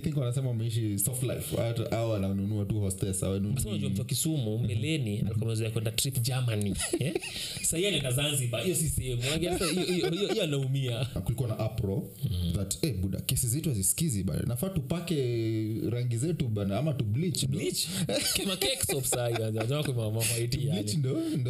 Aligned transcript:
think 0.00 0.16
wanasema 0.16 0.48
wameishi 0.48 0.98
soft 0.98 1.22
life. 1.22 1.56
Watu- 1.56 1.94
wananunua 2.10 2.64
tu 2.64 2.80
hostess 2.80 3.22
Sasa 3.56 3.70
mtu 3.70 4.00
wa 4.00 4.04
kisumu 4.06 4.58
mbeleni 4.58 5.18
alikuwa 5.18 5.46
amezoea 5.46 5.70
kwenda 5.70 5.90
trip 5.90 6.20
germany 6.22 6.74
eh? 6.98 7.14
sahii 7.62 7.86
anaenda 7.86 8.12
zanzibar 8.12 8.62
hiyo 8.62 8.76
si 8.76 8.88
sehemu. 8.88 9.22
Hiyo- 9.22 10.42
anaumia. 10.42 11.04
Kulikuwa 11.04 11.48
na 11.48 11.58
apro 11.58 12.08
that 12.56 12.80
hey, 12.80 12.92
buda 12.92 13.20
kesi 13.20 13.48
zetu 13.48 13.68
hazisikizi 13.68 14.22
bana. 14.24 14.42
Nafaa 14.46 14.68
tupake 14.68 15.16
rangi 15.90 16.16
zetu 16.16 16.48
bana 16.48 16.78
ama 16.78 16.92
tu 16.92 17.04
bleach 17.04 17.42
ndo. 17.42 17.58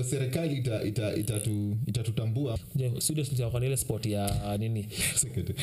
serikali 0.05 0.57
ita, 0.57 0.83
ita, 0.83 1.15
itatu, 1.17 1.77
itatutambua. 1.87 2.59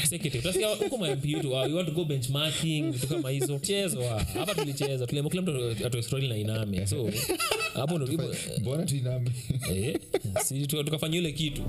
Secretary 0.09 0.39
utasikia 0.39 0.67
huko 0.67 0.97
ma 0.97 1.11
MP 1.15 1.41
tu 1.41 1.51
uh, 1.51 1.56
you 1.65 1.75
want 1.75 1.87
to 1.89 1.93
go 1.95 2.05
benchmarking? 2.05 2.91
Vitu 2.91 3.07
kama 3.07 3.29
hizo. 3.29 3.59
Chezwa 3.59 4.23
hapa 4.33 4.55
tulicheza. 4.55 5.07
Tuliamua 5.07 5.29
kila 5.31 5.41
mtu 5.41 5.51
na 6.27 6.37
iname. 6.37 6.87
So 6.87 7.09
hapo 7.73 7.97
ndo 7.99 8.07
mbona 8.61 8.85
tuiname 8.85 9.31
eh? 9.75 9.99
Si 10.43 10.67
tukafanya 10.67 11.17
ile 11.17 11.31
kitu 11.31 11.61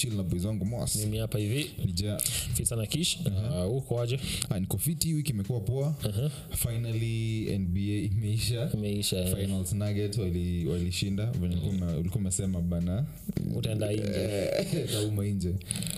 miuchil 0.00 0.16
na 0.16 0.22
boys 0.22 0.44
wangu 0.44 0.64
mos 0.64 0.96
mimi 0.96 1.18
hapa 1.18 1.38
hivi. 1.38 1.70
Nija 1.84 2.18
fit 2.54 2.66
sana 2.66 2.86
kish. 2.86 3.18
Uh, 3.26 3.64
huko 3.64 4.00
aje? 4.00 4.20
Ah, 4.50 4.60
niko 4.60 4.78
fiti 4.78 5.14
wiki 5.14 5.30
imekuwa 5.32 5.60
poa. 5.60 5.94
Finally 6.56 7.58
nba 7.58 7.80
imeisha. 7.80 8.70
Imeisha 8.74 9.16
eh. 9.18 9.36
finals 9.36 9.72
nugget 9.72 10.18
wali- 10.18 10.66
walishinda. 10.66 11.26
Venye 11.26 11.56
ulikuwa 11.56 11.96
ulikuwa 11.96 12.20
umesema 12.20 12.60
bana. 12.60 13.06
Utaenda 13.56 13.92
nje. 13.92 14.84
Tauma 14.92 15.24
nje. 15.24 15.50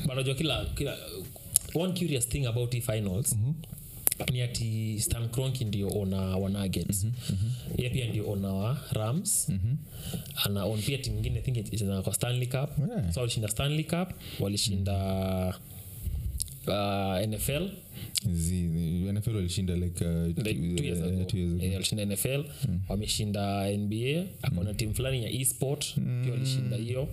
But 0.02 0.12
unajua 0.12 0.34
kila 0.34 0.64
kila 0.64 0.96
one 1.74 1.92
curious 1.92 2.28
thing 2.28 2.46
about 2.46 2.70
the 2.70 2.80
finals 2.80 3.36
ni 4.30 4.42
ati 4.42 5.00
stan 5.00 5.28
cronki 5.28 5.64
ndio 5.64 5.88
ona 5.88 6.36
wa 6.36 6.50
nuggets. 6.50 7.06
Ye 7.78 7.90
pia 7.90 8.08
ndio 8.08 8.30
ona 8.30 8.48
wa 8.52 8.78
rams. 8.92 9.48
Ana 10.44 10.64
on 10.64 10.82
pia 10.82 10.98
timu 10.98 11.16
ingine 11.16 11.40
think 11.40 11.56
kwa 12.02 12.14
stanley 12.14 12.46
cup. 12.46 12.70
Yeah. 12.88 13.12
so 13.12 13.20
walishinda 13.20 13.48
stanley 13.48 13.84
cup 13.84 14.08
walishinda 14.40 15.54
uh, 16.66 17.20
nfl 17.28 17.68
walishinda 19.34 19.76
like, 19.76 20.04
uh, 20.04 20.26
like 20.26 20.54
two- 20.54 20.76
two 20.76 20.84
years 20.84 20.98
ago. 21.02 21.24
two 21.24 21.36
years 21.38 21.52
ago. 21.62 21.72
Walishinda 21.74 22.04
nfl 22.04 22.44
wameshinda 22.88 23.70
nba 23.76 24.24
akona 24.42 24.74
timu 24.74 24.94
fulani 24.94 25.22
ya 25.24 25.30
esport. 25.30 25.94
Pia 25.94 26.32
walishinda 26.32 26.76
hiyo. 26.76 27.08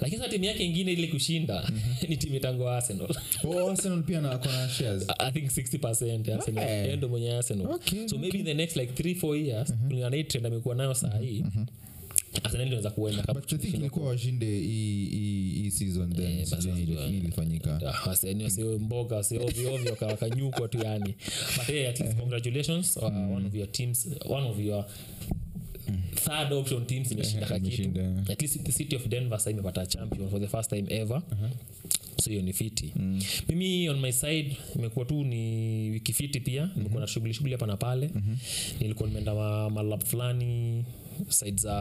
Lakini 0.00 0.22
sa 0.22 0.28
timu 0.28 0.44
yake 0.44 0.64
ingine 0.64 0.92
ile 0.92 1.06
kushinda 1.06 1.70
ni 2.08 2.16
timu 2.16 2.36
itango 2.36 2.70
arsenal. 2.70 3.08
Oh, 3.44 3.70
Arsenal 3.70 4.02
pia 4.02 4.20
na 4.20 4.30
akona 4.30 4.68
shares. 4.68 5.06
I 5.18 5.30
think 5.32 5.50
60 5.50 6.32
arsenal. 6.34 6.64
Okay. 6.64 6.96
Ndo 6.96 7.08
mwenye 7.08 7.32
arsenal. 7.32 7.66
Okay, 7.66 8.08
so 8.08 8.18
maybe 8.18 8.38
in 8.38 8.44
the 8.44 8.54
next 8.54 8.76
like 8.76 9.02
3 9.02 9.14
4 9.20 9.36
years 9.46 9.74
kulingana 9.88 10.10
na 10.10 10.16
hii 10.16 10.24
trend 10.24 10.46
amekuwa 10.46 10.74
nayo 10.74 10.94
saa 10.94 11.18
hii 11.18 11.44
arsenal 12.44 12.66
inaweza 12.66 12.92
washinde 14.06 14.46
hii- 14.60 15.70
season 15.70 16.12
then. 16.14 16.38
Basi 16.38 16.62
sijui 16.62 16.82
ili- 16.82 16.92
unajua. 16.92 17.06
nini 17.06 17.18
ilifanyika. 17.18 17.80
Wasio 18.06 18.78
mboga 18.78 19.16
wasiovyovyo 19.16 19.96
wakanyukwa 20.00 20.68
tu 20.68 20.78
yani. 20.84 21.14
But 21.56 21.66
hey, 21.66 21.88
at 21.88 22.00
least 22.00 22.16
congratulations 22.16 22.96
uh, 22.96 23.04
one 23.04 23.46
of 23.46 23.54
your 23.54 23.72
teams 23.72 24.08
one 24.28 24.48
of 24.48 24.58
your 24.60 24.84
third 26.14 26.52
option 26.52 26.86
teams 26.86 27.10
imeshinda 27.12 27.46
kakitu 27.46 28.00
at 28.32 28.42
least 28.42 28.62
the 28.62 28.72
city 28.72 28.96
of 28.96 29.06
denver 29.08 29.40
sa 29.40 29.50
imepata 29.50 29.86
champion 29.86 30.30
for 30.30 30.40
the 30.40 30.48
first 30.48 30.70
time 30.70 30.84
ever. 30.88 31.22
So 32.22 32.30
hiyo 32.30 32.42
ni 32.42 32.52
fiti. 32.52 32.92
Mimi 33.48 33.88
on 33.88 34.00
my 34.00 34.12
side 34.12 34.56
imekuwa 34.76 35.04
tu 35.04 35.24
ni 35.24 35.90
wiki 35.90 36.12
fiti 36.12 36.40
pia. 36.40 36.70
Nimekuwa 36.76 37.00
na 37.00 37.06
shughuli 37.06 37.34
shughuli 37.34 37.52
hapa 37.52 37.66
na 37.66 37.76
pale. 37.76 38.10
Nilikuwa 38.80 39.08
nimeenda 39.08 39.34
malab 39.70 40.04
fulani 40.04 40.84
side 41.28 41.58
za 41.58 41.76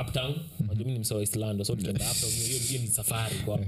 uptown. 0.00 0.34
Najua 0.68 0.86
mi 0.86 0.92
ni 0.92 0.98
msa 0.98 1.14
wa 1.14 1.26
so 1.26 1.34
tukaenda 1.76 2.10
uptown 2.10 2.32
hiyo- 2.32 2.46
hiyo 2.46 2.58
hiyo 2.68 2.80
ni 2.80 2.88
safari 2.88 3.34
kwa 3.44 3.60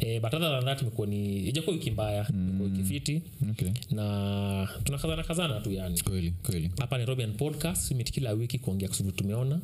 eh, 0.00 0.20
but 0.22 0.34
other 0.34 0.50
than 0.50 0.64
that 0.64 0.82
imekuwa 0.82 1.06
ni 1.06 1.36
ijakuwa 1.48 1.76
wiki 1.76 1.90
mbaya 1.90 2.26
imekuwa 2.30 2.68
wiki 2.70 2.84
fiti. 2.84 3.22
Okay. 3.50 3.70
Na 3.90 4.68
tunakazana 4.84 5.22
kazana 5.24 5.60
tu 5.60 5.72
yani. 5.72 6.00
Kweli 6.00 6.30
kweli. 6.30 6.70
Hapa 6.78 6.96
nairobian 6.96 7.32
podcast 7.32 7.90
imeti 7.90 8.12
kila 8.12 8.32
wiki 8.32 8.58
kuongea 8.58 8.88
kuhusu 8.88 9.04
vitu 9.04 9.16
tumeona 9.16 9.60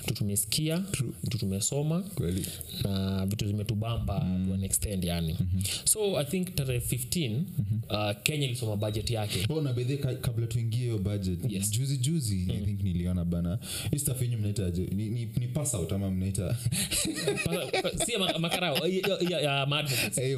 vitu 0.00 0.14
tumesikia 0.14 0.76
vitu 1.22 1.38
tumesoma 1.38 2.00
kweli. 2.02 2.46
na 2.84 3.26
vitu 3.26 3.46
zimetubamba 3.46 4.20
mm. 4.24 4.46
to 4.48 4.54
an 4.54 4.64
extent 4.64 5.04
yani. 5.04 5.36
So 5.84 6.18
i 6.18 6.24
think 6.24 6.54
tarehe 6.54 6.78
15 6.78 7.42
uh, 7.90 8.22
kenya 8.22 8.46
ilisoma 8.46 8.76
budget 8.76 9.10
yake. 9.10 9.46
Oh, 9.48 9.60
na 9.60 9.72
bedhe 9.72 9.96
ka, 9.96 10.14
kabla 10.14 10.46
tuingie 10.46 10.80
hiyo 10.80 10.98
budget 10.98 11.38
Yes. 11.52 11.70
juzi 11.70 11.96
juzi 11.96 12.46
i 12.52 12.60
think 12.64 12.82
niliona 12.82 13.24
bana 13.24 13.58
hii 13.90 13.98
staff 13.98 14.22
yenyu 14.22 14.38
mnaitaje 14.38 14.82
ni, 14.86 15.08
ni, 15.10 15.19
ni 15.40 15.48
pass 15.48 15.74
out 15.74 15.92
ama 15.92 16.10
mnaita? 16.10 16.56
Si 18.06 18.12
ya 18.12 18.18
ma- 18.18 18.38
makarao 18.38 18.86
ya- 18.86 19.18
ya- 19.30 19.40
ya 19.40 19.66
ma 19.66 19.78
advocates. 19.78 20.18
Eh, 20.18 20.36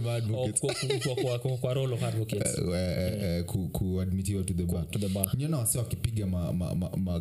Eh, 2.75 3.23
eh, 3.23 3.45
niona 5.35 5.59
wase 5.59 5.79
wakipiga 5.79 6.27
magaon 6.27 6.57
ma, 6.57 6.75
ma, 6.75 6.97
ma, 6.97 7.21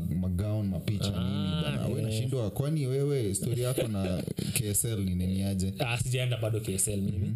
mapicha 0.70 1.10
nini 1.10 2.02
nashindwa. 2.02 2.52
Kwani 2.52 2.88
wewe 2.88 3.36
stori 3.36 3.62
yako 3.62 3.88
na 3.88 4.24
ksl 4.54 5.00
ni 5.00 5.16
niniaje 5.16 5.74
Ah, 5.80 5.98
sijaenda 5.98 6.38
bado 6.38 6.60
ksl 6.60 6.98
mimi 7.02 7.36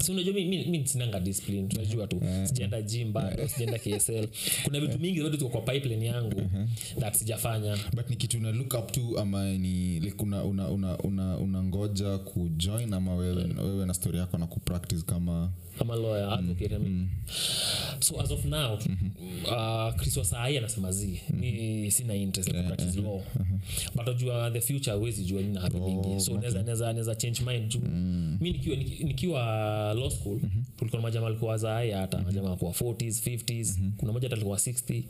si 0.00 0.12
unajua 0.12 0.34
mi, 0.34 0.86
sinanga 0.86 1.20
discipline 1.20 1.68
tunajua 1.68 2.06
tu. 2.06 2.20
Sijaenda 2.44 2.82
gym 2.82 3.12
bado 3.12 3.48
sijaenda 3.48 3.78
ksl 3.78 4.26
kuna 4.64 4.80
vitu 4.80 4.98
mingi 4.98 5.22
bado 5.22 5.36
tuko 5.36 5.60
kwa 5.60 5.74
pipeline 5.74 6.06
yangu 6.06 6.42
that 7.00 7.14
sijafanya. 7.14 7.76
But 7.94 8.10
ni 8.10 8.16
kitu 8.16 8.38
una 8.38 8.52
look 8.52 8.74
up 8.74 8.92
to 8.92 9.18
ama 9.20 9.52
ni 9.52 10.00
like 10.00 10.22
una, 10.22 10.44
una, 10.44 10.68
una, 10.68 10.98
una, 10.98 11.38
unangoja 11.38 12.18
kujoin 12.18 12.92
ama 12.94 13.14
wewe, 13.14 13.44
wewe 13.64 13.86
na 13.86 13.94
stori 13.94 14.18
yako 14.18 14.38
na 14.38 14.46
kupractice 14.46 15.02
kama 15.02 15.50
kama 15.78 15.96
lawyer 15.96 16.30
advocate 16.32 16.74
I 16.74 16.78
mean. 16.78 17.08
so 18.00 18.20
as 18.20 18.30
of 18.30 18.44
now 18.44 18.78
uh, 19.46 19.92
chris 19.96 20.16
wasai 20.16 20.58
anasema 20.58 20.92
zi. 20.92 21.20
Mi 21.30 21.90
sina 21.90 22.14
interest 22.14 22.52
yeah, 22.54 22.66
practice 22.66 23.00
law. 23.00 23.20
But 23.94 24.08
ajua 24.08 24.50
the 24.50 24.60
future 24.60 24.92
awezi 24.92 25.24
jua 25.24 25.42
nini 25.42 25.58
happening 25.58 26.20
so 26.20 26.34
naweza 26.34 26.62
neza, 26.62 26.92
neza 26.92 27.14
change 27.14 27.42
mind 27.44 27.68
juu. 27.72 27.80
Mi 28.40 28.50
nikiwa 28.52 28.76
nikiwa 28.76 29.42
law 29.94 30.10
school 30.10 30.40
tulikuwa 30.78 31.02
na 31.02 31.08
majama 31.08 31.26
alikuwa 31.26 31.58
zai 31.58 31.90
hata 31.90 32.18
majama 32.18 32.52
akuwa 32.52 32.72
40s 32.72 33.36
50s 33.36 33.74
kuna 33.96 34.12
moja 34.12 34.28
talikuwa 34.28 34.56
60 34.58 35.02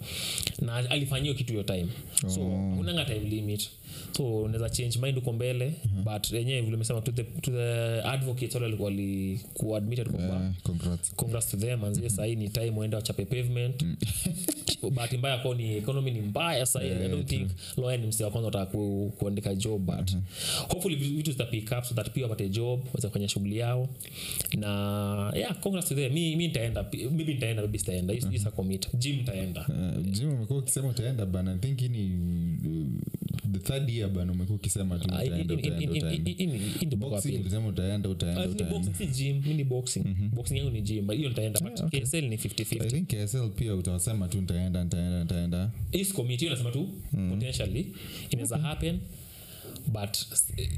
na 0.60 0.76
alifanyia 0.90 1.34
kitu 1.34 1.52
hiyo 1.52 1.62
time. 1.64 1.86
So 2.26 2.40
unanga 2.80 3.04
time 3.04 3.20
limit. 3.20 3.70
So 4.16 4.42
unaweza 4.42 4.70
change 4.70 4.98
mind 4.98 5.18
uko 5.18 5.32
mbele 5.32 5.72
but 6.04 6.32
yenyewe 6.32 6.60
vile 6.60 6.76
mesema 6.76 7.00
to 7.00 7.12
the, 7.12 7.24
to 7.24 7.50
the 7.50 8.02
advocates 8.02 8.54
wale 8.54 8.66
walikuwa 8.66 8.86
walikuwa 8.90 9.78
admitted 9.78 10.08
kwamba 10.10 10.34
eh, 10.46 10.52
congrats. 10.62 11.14
Congrats 11.16 11.50
to 11.50 11.56
them 11.56 11.84
anzie 11.84 12.10
sahii 12.10 12.36
ni 12.36 12.48
time 12.48 12.70
waende 12.70 12.96
wachape 12.96 13.24
pavement. 13.24 13.84
Bahati 14.94 15.18
mbaya 15.18 15.38
kwao 15.38 15.54
ni 15.54 15.76
economy 15.76 16.10
ni 16.10 16.20
mbaya 16.20 16.66
sahii 16.66 16.88
i 17.04 17.08
don't 17.08 17.28
think 17.28 17.50
lawyer 17.76 18.00
ni 18.00 18.06
msee 18.06 18.24
wa 18.24 18.30
kwanza 18.30 18.46
wataka 18.46 18.66
ku, 18.66 19.12
kuandika 19.18 19.54
job 19.54 19.82
but 19.86 20.10
hopefully 20.68 20.96
vitu 20.96 21.30
zita 21.32 21.44
pick 21.44 21.70
up 21.78 21.84
so 21.84 21.94
that 21.94 22.10
pia 22.10 22.22
wapate 22.22 22.48
job 22.48 22.80
waweze 22.86 23.08
kufanya 23.08 23.28
shughuli 23.28 23.58
yao. 23.58 23.88
Na 24.56 25.32
yeah 25.36 25.60
congrats 25.60 25.88
to 25.88 25.94
them. 25.94 26.12
Mi, 26.12 26.36
mi 26.36 26.46
nitaenda 26.46 26.82
maybe 26.92 27.24
nitaenda 27.34 27.62
maybe 27.62 27.78
sitaenda. 27.78 28.14
Hii- 28.14 28.28
hii 28.30 28.38
sa 28.38 28.50
commit 28.50 28.88
nitaenda. 29.04 29.66
Uh, 29.68 30.06
jim 30.06 30.32
umekuwa 30.32 30.58
ukisema 30.58 30.88
utaenda 30.88 31.26
bana. 31.26 31.52
I 31.52 31.58
think 31.58 31.80
ni 31.82 32.10
the 33.52 33.58
third 33.58 33.90
year 33.90 34.10
bana 34.10 34.32
umekuwa 34.32 34.56
ukisema 34.56 34.98
tu 34.98 35.08
in- 35.08 35.14
utaenda 35.14 35.36
in- 35.36 35.50
in- 35.50 35.56
utaenda 35.58 35.82
in- 35.82 35.90
utaenda. 35.90 36.30
in- 36.30 36.50
in- 36.54 36.60
in 36.80 36.90
the 36.90 36.96
book 36.96 37.10
boxing 37.10 37.28
appeal. 37.28 37.40
ulisema 37.40 37.68
utaenda 37.68 38.08
utaenda 38.08 38.46
ni 38.46 38.52
utaenda. 38.52 38.78
boxing 38.78 38.94
si 38.94 39.06
gym 39.06 39.42
mi 39.46 39.54
ni 39.54 39.64
boxing 39.64 40.04
boxing 40.46 40.58
yangu 40.58 40.70
ni 40.70 40.82
gym 40.82 41.06
but 41.06 41.16
hiyo 41.16 41.28
nitaenda 41.28 41.60
but 41.60 41.80
ksl 41.90 42.24
ni 42.28 42.36
50 42.36 42.86
i 42.86 42.90
think 42.90 43.08
ksl 43.08 43.48
pia 43.56 43.74
utasema 43.74 44.28
tu 44.28 44.40
nitaenda 44.40 44.84
nitaenda 44.84 45.20
nitaenda. 45.20 45.70
Hii 45.90 46.04
committee 46.04 46.48
nasema 46.50 46.70
tu 46.70 46.88
potentially 47.30 47.86
inaweza 48.30 48.58
happen 48.58 49.00
but 49.88 50.18
eh, 50.56 50.68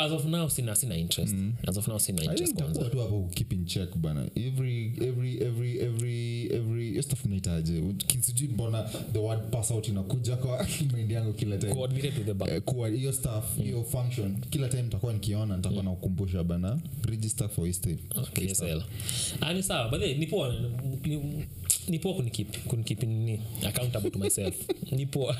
as 0.00 0.12
of 0.12 0.24
now 0.24 0.48
sina 0.48 0.76
sina 0.76 0.94
interest. 0.96 1.34
As 1.68 1.76
of 1.76 1.88
now 1.88 1.98
sina 1.98 2.22
interest 2.22 2.54
kwanza. 2.54 2.84
tu 2.90 2.98
hapo 3.00 3.30
keep 3.34 3.52
in 3.52 3.66
check 3.66 3.96
bana. 3.96 4.26
Every 4.36 4.92
every 5.00 5.40
every 5.42 5.80
every 5.80 6.50
every 6.52 7.02
stuff 7.02 7.24
mnahitaji 7.26 7.82
kisiji 8.06 8.48
mbona 8.48 8.82
the 9.12 9.18
word 9.18 9.50
pass 9.50 9.70
out 9.70 9.88
inakuja 9.88 10.36
kwa 10.36 10.66
mind 10.96 11.10
yangu 11.10 11.32
kila 11.32 11.58
time. 11.58 11.74
Coordinated 11.74 12.14
to 12.14 12.24
the 12.24 12.34
back 12.34 12.48
Eh, 12.48 12.62
kuwa 12.62 12.88
hiyo 12.88 13.12
stuff 13.12 13.56
hiyo 13.56 13.84
function 13.84 14.40
kila 14.50 14.68
time 14.68 14.82
nitakuwa 14.82 15.12
nikiona 15.12 15.56
nitakuwa 15.56 15.82
nakukumbusha 15.82 16.44
bana. 16.44 16.80
Register 17.02 17.48
for 17.48 17.68
estate 17.68 17.98
okay, 18.16 18.54
sawa 18.54 18.84
ni 19.54 19.62
sawa 19.62 19.88
but 19.88 20.00
then, 20.00 20.18
ni 20.18 20.26
poa 20.26 20.54
ni- 21.88 21.98
poa 21.98 22.14
kunikip 22.14 22.56
kunikip 22.66 23.02
nini 23.02 23.40
accountable 23.66 24.10
to 24.10 24.18
myself. 24.18 24.54
Ni 24.96 25.06
poa. 25.06 25.36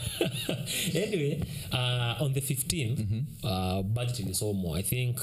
Anyway 1.07 1.41
uh, 1.73 2.23
on 2.23 2.35
the 2.35 2.41
15th 2.41 3.23
uh, 3.43 3.83
budget 3.83 4.19
ilisomwa. 4.21 4.79
I 4.79 4.83
think 4.83 5.17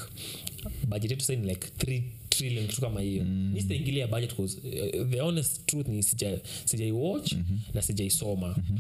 budget 0.88 1.12
yetu 1.12 1.24
sai 1.26 1.36
ni 1.36 1.48
like 1.48 1.68
3 1.78 2.02
trillion 2.30 2.68
kitu 2.68 2.82
kama 2.82 3.02
hiyo 3.02 3.24
mm. 3.24 3.52
mi 3.54 3.62
sitaingilia 3.62 4.08
budget 4.08 4.34
'cause, 4.36 4.58
uh, 5.00 5.10
the 5.10 5.20
honest 5.22 5.66
truth 5.66 5.88
ni 5.88 6.02
sija- 6.04 6.40
mm-hmm. 7.36 7.60
na 7.74 7.82
sijaisoma 7.82 8.48
mm-hmm. 8.48 8.80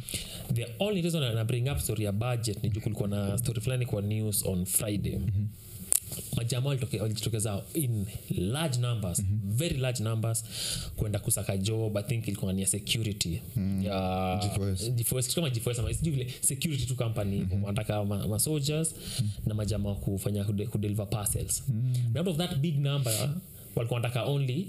the 0.55 0.65
only 0.79 1.01
reason 1.01 1.35
na 1.35 1.43
bring 1.45 1.67
up 1.71 1.79
story 1.79 2.03
ya 2.03 2.11
budget 2.11 2.63
ni 2.63 2.69
juu 2.69 2.81
kulikuwa 2.81 3.07
na 3.09 3.37
story 3.37 3.61
fulani 3.61 3.85
kwa 3.85 4.01
news 4.01 4.45
on 4.45 4.65
friday. 4.65 5.11
Mm-hmm 5.17 5.47
majamaa 6.37 6.69
walitoke- 6.69 7.01
walijitokeza 7.01 7.61
in 7.73 8.05
large 8.37 8.79
numbers 8.79 9.19
mm-hmm. 9.19 9.57
very 9.57 9.77
large 9.77 10.03
numbers 10.03 10.43
kwenda 10.95 11.19
kusaka 11.19 11.57
job 11.57 11.97
i 11.97 12.03
think 12.03 12.27
ilikuwa 12.27 12.53
ni 12.53 12.61
ya 12.61 12.67
security 12.67 13.41
mm. 13.55 13.83
ya 13.83 13.93
G4S. 14.35 14.95
G4S, 14.95 15.21
kitu 15.23 15.35
kama 15.35 15.47
G4S 15.49 15.79
ama 15.79 15.93
sijui 15.93 16.11
vile 16.15 16.33
security 16.41 16.85
tu 16.85 16.95
company 16.95 17.37
mm-hmm. 17.39 17.63
wanataka 17.63 18.03
ma, 18.05 18.27
ma 18.27 18.39
soldiers 18.39 18.95
mm-hmm. 18.95 19.29
na 19.45 19.53
majamaa 19.53 19.93
kufanya 19.93 20.43
kude, 20.43 20.65
kudeliver 20.67 21.09
parcels 21.09 21.63
mm-hmm. 21.69 22.17
out 22.17 22.27
of 22.27 22.37
that 22.37 22.55
big 22.57 22.79
number 22.79 23.29
walikuwa 23.75 23.99
wanataka 24.01 24.23
only 24.23 24.67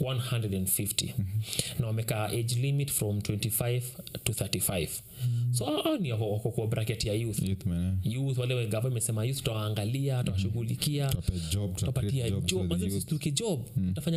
150 0.00 1.04
mm-hmm. 1.18 1.42
na 1.80 1.86
wamekaa 1.86 2.24
age 2.28 2.54
limit 2.54 2.90
from 2.90 3.18
25 3.18 3.80
to 4.24 4.32
35 4.32 4.88
mm-hmm. 5.24 5.54
so 5.54 5.64
hao- 5.64 5.96
ni 5.98 6.12
wako 6.32 6.50
kwa 6.50 6.66
bracket 6.66 7.04
ya 7.04 7.14
youth. 7.14 7.42
Youth 7.48 7.66
man, 7.66 7.98
youth 8.04 8.38
wale 8.38 8.66
gava 8.66 8.88
imesema 8.88 9.24
youth 9.24 9.36
tutawaangalia 9.38 10.18
tutawashughulikia 10.18 11.06
job, 11.08 11.24
tuwa 11.50 11.68
tutapatia 11.68 12.10
create 12.10 12.30
job. 12.46 12.62
the 12.62 12.68
Manze 12.68 12.86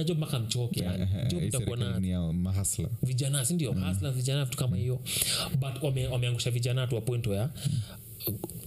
job 0.04 0.18
mpaka 0.18 0.40
mchoke 0.40 0.82
job 1.30 1.42
hii 1.42 1.76
na 1.86 2.00
vijana 3.04 3.46
sindio 3.46 3.74
mm. 3.74 3.82
hasla 3.82 4.12
vijana 4.12 4.46
vitu 4.46 4.58
kama 4.58 4.78
hiyo. 4.78 5.00
But 5.60 5.84
wame- 5.84 6.08
wameangusha 6.08 6.52
vijana 6.52 6.88
tu 6.88 6.96
point 7.02 7.28
ya 7.28 7.50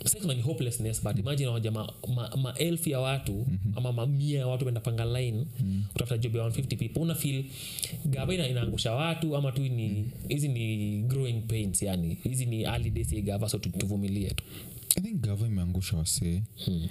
sema 0.04 0.34
ni 0.34 0.42
hopelessness 0.42 1.02
but 1.04 1.18
imagine 1.18 1.48
waja 1.48 1.70
maelfu 1.70 2.38
ma, 2.38 2.54
elfu 2.58 2.88
ya 2.88 3.00
watu 3.00 3.32
mm-hmm. 3.32 3.72
ama 3.76 3.92
mamia 3.92 4.38
ya 4.38 4.46
watu 4.46 4.64
wendapanga 4.66 5.04
line 5.04 5.36
mm-hmm. 5.60 5.84
kutafuta 5.92 6.18
job 6.18 6.36
ya 6.36 6.42
150 6.48 6.76
people 6.76 7.00
una 7.00 7.14
feel 7.14 7.44
gava 8.04 8.34
ina, 8.34 8.48
inaangusha 8.48 8.92
watu 8.92 9.36
ama 9.36 9.52
tu 9.52 9.62
ni 9.62 10.04
hizi 10.28 10.48
ni 10.48 10.96
growing 11.02 11.40
pains 11.40 11.82
yani 11.82 12.18
hizi 12.24 12.46
ni 12.46 12.62
early 12.62 12.90
days 12.90 13.12
ya 13.12 13.20
gava 13.20 13.48
so 13.48 13.58
tu- 13.58 13.70
tuvumilie 13.70 14.30
tu 14.30 14.44
i 14.96 15.00
think 15.02 15.20
gava 15.20 15.46
imeangusha 15.46 15.96
wasee. 15.96 16.42
Hmm. 16.64 16.88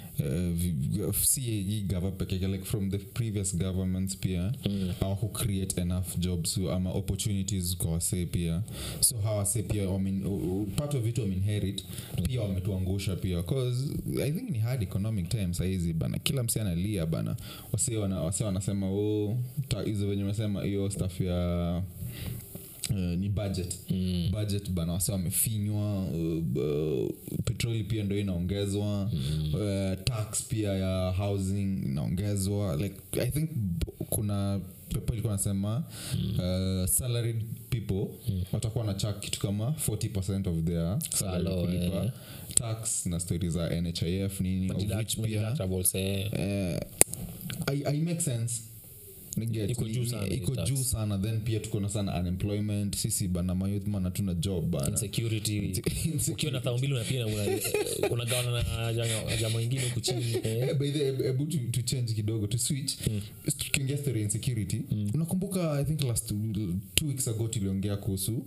uh, 1.08 1.14
si 1.14 1.80
gava 1.88 2.10
pekeke 2.10 2.48
like 2.48 2.64
from 2.64 2.90
the 2.90 2.98
previous 2.98 3.56
governments 3.56 4.16
pia 4.16 4.52
mm. 4.66 4.92
awaku 5.00 5.28
create 5.28 5.80
enough 5.80 6.16
jobs 6.18 6.58
ama 6.72 6.90
opportunities 6.92 7.76
kwa 7.76 7.90
wasee 7.92 8.26
pia. 8.26 8.62
So 9.00 9.16
hawa 9.18 9.36
wasee 9.36 9.62
pia 9.62 9.88
wamin, 9.88 10.26
u- 10.26 10.60
u- 10.62 10.66
part 10.76 10.94
of 10.94 11.06
it 11.06 11.18
wameinherit 11.18 11.84
pia 12.22 12.40
wametuangusha 12.40 13.16
pia. 13.16 13.42
Cause 13.42 13.92
i 14.24 14.32
think 14.32 14.50
ni 14.50 14.58
hard 14.58 14.82
economic 14.82 15.28
time 15.28 15.54
sahizi 15.54 15.92
bana. 15.92 16.18
Kila 16.18 16.42
msee 16.42 16.60
analia 16.60 17.06
bana. 17.06 17.36
Wasee 17.72 17.96
wana, 17.96 18.20
wasee 18.20 18.44
wanasema 18.44 18.90
oh, 18.90 19.36
hizo 19.84 20.08
venye 20.08 20.24
mesema 20.24 20.62
hiyo 20.64 20.90
staff 20.90 21.20
ya 21.20 21.82
Uh, 22.90 22.96
ni 22.96 23.28
budget 23.28 23.78
mm. 23.90 24.28
budget 24.32 24.70
bana 24.70 24.92
wasa 24.92 25.12
wamefinywa 25.12 26.02
uh, 26.04 26.56
uh, 26.56 27.10
petroli 27.44 27.84
pia 27.84 28.04
ndo 28.04 28.18
inaongezwa 28.18 29.10
mm. 29.12 29.54
uh, 29.54 30.04
tax 30.04 30.42
pia 30.48 30.72
ya 30.72 31.10
housing 31.10 31.82
inaongezwa 31.84 32.76
like 32.76 32.96
i 33.20 33.30
think 33.30 33.50
kuna 34.08 34.60
pepo 34.88 35.12
ilikuwa 35.12 35.32
nasema 35.32 35.84
mm. 36.14 36.30
uh, 36.30 36.86
salaried 36.88 37.42
people 37.70 38.06
mm. 38.28 38.42
watakuwa 38.52 38.84
na 38.84 38.94
chak 38.94 39.20
kitu 39.20 39.40
kama 39.40 39.74
40 39.88 40.48
of 40.48 40.64
their 40.64 40.98
salary 41.10 41.66
kulipa 41.66 42.04
eh. 42.04 42.10
tax 42.54 43.06
na 43.06 43.20
stori 43.20 43.50
za 43.50 43.80
nhif 43.80 44.40
nini 44.40 44.72
which 44.96 45.16
pia 45.16 45.56
eh. 45.94 46.30
eh, 46.32 46.80
I, 47.66 47.84
I 47.84 48.00
make 48.00 48.20
sense 48.20 48.62
Iko 50.34 50.52
juu 50.66 50.76
sana 50.84 51.18
then 51.18 51.40
pia 51.40 51.60
tuko 51.60 51.80
na 51.80 51.88
sana 51.88 52.20
unemployment 52.20 52.96
sisi 52.96 53.28
bana 53.28 53.54
mayouth 53.54 53.86
mana 53.86 54.10
tuna 54.10 54.34
job 54.34 54.76
ukiwa 56.32 56.52
na 56.52 56.60
thao 56.60 56.78
mbili 56.78 56.92
unagawana 58.10 58.50
na 58.52 58.92
jama- 59.36 59.62
ingine 59.62 59.82
huku 59.82 60.00
chini 60.00 60.24
by 60.78 60.90
the 60.90 61.10
way, 61.10 61.22
hebu 61.26 61.46
tu, 61.46 61.58
tu 61.70 61.82
change 61.82 62.12
kidogo 62.12 62.46
tu 62.46 62.58
switch. 62.58 62.92
Tukiongea 63.58 63.96
story 63.98 64.22
insecurity 64.22 64.82
unakumbuka 65.14 65.72
i 65.72 65.84
think 65.84 66.02
last 66.02 66.28
two, 66.28 66.36
two 66.94 67.06
weeks 67.06 67.28
ago 67.28 67.48
tuliongea 67.48 67.96
kuhusu 67.96 68.42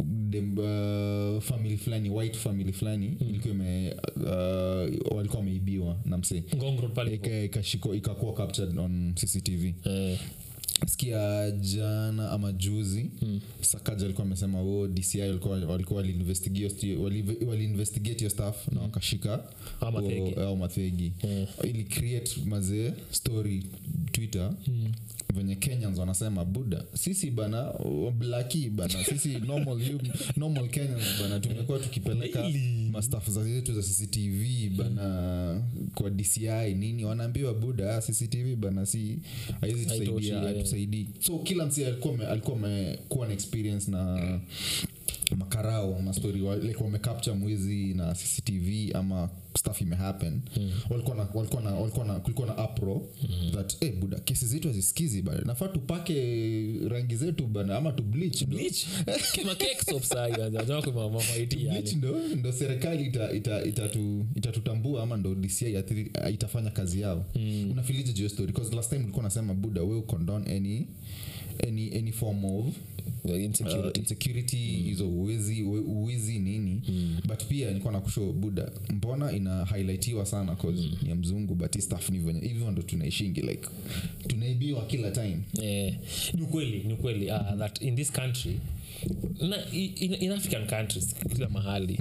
uh, 0.00 1.42
family 1.42 1.76
fulani 1.76 2.10
white 2.10 2.36
family 2.36 2.72
fulani 2.72 3.16
ilikuwa 3.20 3.54
ime 3.54 3.94
uh, 4.16 5.16
walikuwa 5.16 5.38
wameibiwa 5.38 5.96
na 6.04 6.18
msee. 6.18 6.42
Ikakuwa 7.96 8.32
captured 8.34 8.78
on 8.78 9.14
cctv 9.14 9.72
Eh, 9.84 10.18
sikia 10.86 11.50
jana 11.50 12.30
ama 12.30 12.52
juzi 12.52 13.10
hmm. 13.20 13.40
sakaja 13.60 14.04
alikuwa 14.04 14.26
amesema 14.26 14.60
o 14.60 14.88
dci 14.88 15.20
walikuwa 15.20 15.96
waliinvestigate 15.96 16.96
wali, 16.96 17.24
waliinvestigate 17.46 18.18
hiyo 18.18 18.30
staff 18.30 18.68
na 18.68 18.80
wakashika 18.80 19.44
Hao 19.80 19.88
au 20.40 20.56
mathegi. 20.56 21.12
Hmm. 21.20 21.46
ili 21.64 21.84
create 21.84 22.40
mazee 22.44 22.92
story 23.10 23.66
twitter. 24.12 24.52
Hmm 24.64 24.92
venye 25.32 25.56
kenyans 25.56 25.98
wanasema 25.98 26.44
buda 26.44 26.84
sisi 26.94 27.30
bana 27.30 27.72
blaki 28.18 28.70
bana 28.70 29.04
sisi 29.04 29.28
normal, 29.28 29.80
normal 30.36 30.68
kenyans 30.68 31.04
bana 31.22 31.40
tumekuwa 31.40 31.78
tukipeleka 31.78 32.44
mastafu 32.92 33.30
zetu 33.30 33.80
za 33.80 33.82
cctv 33.82 34.68
bana 34.76 35.62
kwa 35.94 36.10
dci 36.10 36.40
nini 36.74 37.04
wanaambiwa 37.04 37.54
buda 37.54 37.96
ah, 37.96 38.00
cctv 38.00 38.56
bana 38.56 38.86
si 38.86 39.18
haizi 39.60 39.86
tusaidia 39.86 40.38
haitusaidii 40.40 41.08
so 41.20 41.38
kila 41.38 41.66
msi 41.66 41.84
alikuwa 41.84 42.28
alikuwa 42.28 42.56
amekuwa 42.56 43.26
na 43.26 43.32
experience 43.34 43.90
na 43.90 44.40
makarao 45.36 46.00
mastori 46.02 46.42
wa- 46.42 46.56
like 46.56 46.84
wamecapture 46.84 47.36
mwizi 47.36 47.94
na 47.94 48.14
cctv 48.14 48.96
ama 48.96 49.30
stuff 49.58 49.80
imehappen 49.80 50.40
mm. 50.56 50.72
walikuwa 50.90 51.16
na, 51.16 51.28
walikuwa 51.34 51.62
na, 51.62 51.70
walikuwa 51.74 52.06
na, 52.06 52.14
kulikuwa 52.20 52.46
na 52.46 52.58
apro 52.58 53.08
mm. 53.22 53.50
that 53.54 53.80
hey, 53.80 53.92
buda 53.92 54.18
kesi 54.20 54.46
zetu 54.46 54.68
hazisikizi 54.68 55.22
bana 55.22 55.40
nafaa 55.44 55.68
tupake 55.68 56.18
rangi 56.88 57.16
zetu 57.16 57.46
bana 57.46 57.76
ama 57.76 57.92
tu 57.92 58.02
bleach 58.02 58.42
ndo 58.42 58.56
Bleach. 58.58 58.86
Kima 59.34 59.54
cake 59.54 59.78
soap 59.90 60.02
saa 60.02 60.26
hiyo, 60.26 60.44
kwa 60.92 61.10
mama 61.10 61.22
yani. 61.64 61.70
bleach 61.70 61.92
ndo, 61.92 62.16
ndo 62.36 62.52
serikali 62.52 63.04
itatu 63.06 63.36
ita, 63.36 63.62
itatu- 63.64 64.24
itatutambua 64.34 65.02
ama 65.02 65.16
ndo 65.16 65.34
dci 65.34 65.64
athiri- 65.64 66.30
itafanya 66.32 66.70
kazi 66.70 67.00
yao 67.00 67.24
mm. 67.34 67.70
unafilije 67.70 68.12
ya 68.12 68.28
story 68.28 68.46
because 68.52 68.76
last 68.76 68.90
time 68.90 69.02
ulikuwa 69.04 69.22
nasema 69.24 69.54
buda 69.54 69.82
we 69.82 70.00
condone 70.02 70.56
any 70.56 70.86
any, 71.68 71.98
any 71.98 72.12
form 72.12 72.44
of 72.44 72.66
insecurity. 73.24 73.88
uh, 73.88 73.96
insecurity 73.98 74.56
hizo 74.56 75.08
uwizi 75.08 75.62
we- 75.62 75.80
uwizi 75.80 76.38
nini. 76.38 76.82
Mm. 76.88 77.16
but 77.26 77.44
pia 77.44 77.68
nilikuwa 77.68 77.92
nakusho 77.92 78.32
buda 78.32 78.70
mbona 78.90 79.32
ina 79.32 79.64
highlightiwa 79.64 80.26
sana 80.26 80.56
cause 80.56 80.82
mm. 80.82 80.96
ni 81.02 81.14
mzungu 81.14 81.54
but 81.54 81.78
staff 81.78 82.10
ni 82.10 82.18
venye 82.18 82.40
hivyo 82.40 82.70
ndo 82.70 82.82
tunaishingi 82.82 83.40
like 83.40 83.68
tunaibiwa 84.26 84.86
kila 84.86 85.10
time. 85.10 85.38
Eh, 85.62 85.94
ni 86.34 86.42
ukweli 86.42 86.82
ni 86.86 86.92
ukweli 86.94 87.30
uh, 87.30 87.58
that 87.58 87.82
in 87.82 87.96
this 87.96 88.12
country 88.12 88.60
na, 89.48 89.70
in, 89.72 90.16
in 90.20 90.32
african 90.32 90.66
countries 90.66 91.14
kila 91.34 91.48
mahali 91.48 92.00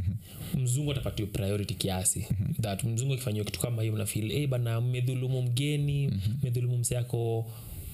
mzungu 0.58 0.92
atapatiwa 0.92 1.28
priority 1.30 1.74
kiasi. 1.74 2.28
That 2.62 2.84
mzungu 2.84 3.14
akifanyiwa 3.14 3.46
kitu 3.46 3.60
kama 3.60 3.82
hiyo 3.82 3.94
mnafil 3.96 4.32
hey, 4.32 4.48
bana 4.48 4.82
mmedhulumu 4.82 5.42
mgeni 5.42 6.12
mmedhulumu 6.42 6.78
mse 6.78 6.96
yako 6.96 7.46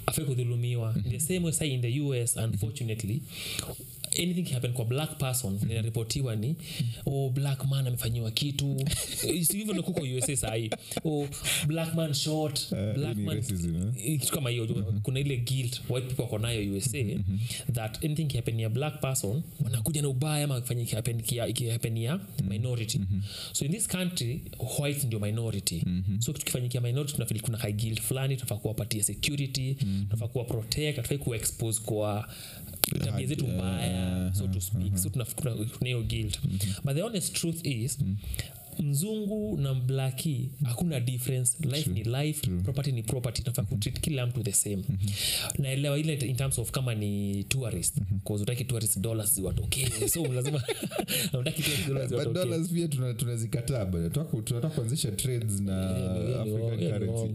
afai 0.07 0.25
kudhulumiwa 0.25 0.93
mm-hmm. 0.95 1.11
the 1.11 1.19
same 1.19 1.39
way 1.45 1.51
say 1.51 1.73
in 1.73 1.81
the 1.81 1.99
us 2.01 2.37
unfortunately 2.37 3.21
anything 4.19 4.53
happen 4.53 4.73
kwa 4.73 4.85
black 4.85 5.17
person 5.17 5.59
inaripotiwa 5.69 6.35
ni 6.35 6.55
oh, 7.05 7.29
black 7.29 7.65
man 7.65 7.87
amefanyiwa 7.87 8.31
kitu. 8.31 8.77
Eh, 9.27 9.47
hivyo 9.47 9.73
nakuko 9.73 10.01
usa 10.17 10.35
sahii 10.35 10.69
oh, 11.05 11.27
black 11.67 11.95
man 11.95 12.13
short 12.13 12.69
black 12.95 13.17
man 13.17 13.35
racism, 13.35 13.75
eh? 13.75 13.83
Eh, 14.11 14.19
kitu 14.19 14.33
kama 14.33 14.49
hiyo. 14.49 14.67
Kuna 15.03 15.19
ile 15.19 15.37
guilt 15.37 15.81
white 15.89 16.07
people 16.07 16.21
wako 16.21 16.37
nayo 16.39 16.73
usa 16.77 16.97
that 17.73 18.05
anything 18.05 18.21
ikihapenia 18.21 18.69
black 18.69 19.01
person 19.01 19.41
wanakuja 19.63 20.01
na 20.01 20.07
ubaya 20.09 20.43
ama 20.43 20.57
ifanye 20.57 20.83
ikihappen- 20.83 22.19
minority. 22.49 22.97
Mm-hmm. 22.99 23.21
so 23.53 23.65
in 23.65 23.71
this 23.71 23.87
country 23.87 24.41
white 24.79 25.03
ndio 25.03 25.19
minority. 25.19 25.83
So 26.19 26.33
tukifanyikia 26.33 26.81
minority 26.81 27.13
tunafili 27.13 27.39
kuna 27.39 27.57
ka 27.57 27.71
guilt 27.71 28.01
fulani 28.01 28.35
tunafaa 28.35 28.55
kuwapatia 28.55 29.03
security 29.03 29.73
tunafaa 29.75 30.27
kuwa 30.27 30.43
protect 30.43 30.95
tunafai 30.95 31.17
kuexpose 31.17 31.81
kwa 31.85 32.29
tabia 33.05 33.27
zetu 33.27 33.47
mbaya 33.47 34.06
so 34.33 34.47
to 34.47 34.61
speak 34.61 34.97
so 34.97 35.09
tuna 35.09 35.25
tuna- 35.25 35.55
tuna 35.55 35.85
hiyo 35.85 36.03
guilt 36.03 36.39
but 36.83 36.93
the 36.95 37.01
honest 37.01 37.33
truth 37.33 37.65
is 37.65 37.99
mzungu 38.83 39.57
na 39.57 39.73
mblaki. 39.73 40.49
Hakuna 40.63 40.99
difference. 40.99 41.57
Life 41.67 41.89
ni 41.89 42.03
life 42.03 42.47
property 42.63 42.91
ni 42.91 43.03
property. 43.03 43.43
Nafaa 43.45 43.63
kutreat 43.63 43.99
kila 43.99 44.25
mtu 44.25 44.43
the 44.43 44.51
same. 44.51 44.83
Naelewa 45.59 45.99
ile 45.99 46.13
in 46.13 46.35
terms 46.35 46.59
of 46.59 46.71
kama 46.71 46.95
ni 46.95 47.43
tourist 47.43 47.95
cause 48.27 48.43
utaki 48.43 48.65
tourist 48.65 48.99
dollars 48.99 49.35
ziwatokee. 49.35 49.87
So 50.07 50.25
lazima 50.33 50.63
utaki 51.39 51.61
tourist 51.63 51.87
dollars 51.87 52.09
but 52.09 52.19
ziwatokee. 52.21 52.33
dollars 52.49 52.69
pia 52.69 52.87
tuna- 52.87 53.13
tunazikataa 53.13 53.85
bana 53.85 54.09
Tunataka- 54.09 54.69
kuanzisha 54.69 55.11
trades 55.11 55.59
na 55.61 55.89
african 56.41 56.77
currency. 56.79 57.33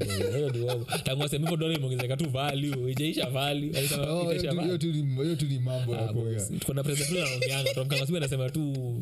tanguasemivyo 1.04 1.56
dola 1.56 1.74
imeongezeka 1.74 2.16
tu 2.16 2.30
value 2.30 2.90
ijaisha 2.92 3.30
value 3.30 3.70
Oh, 4.08 4.34
tu- 4.34 4.46
value. 4.46 4.62
hiyo 4.64 4.78
tu 4.78 4.86
ni- 4.92 5.22
hiyo 5.24 5.36
tu 5.36 5.46
ni 5.46 5.58
mambo 5.58 5.92
ya 5.94 6.08
Ah, 6.08 6.12
kuongea. 6.12 6.40
tuko 6.60 6.74
na 6.74 6.82
president 6.82 7.26
anaongeanga 7.26 7.74
tuamkangasibu 7.74 8.16
anasema 8.16 8.50
tu 8.50 8.98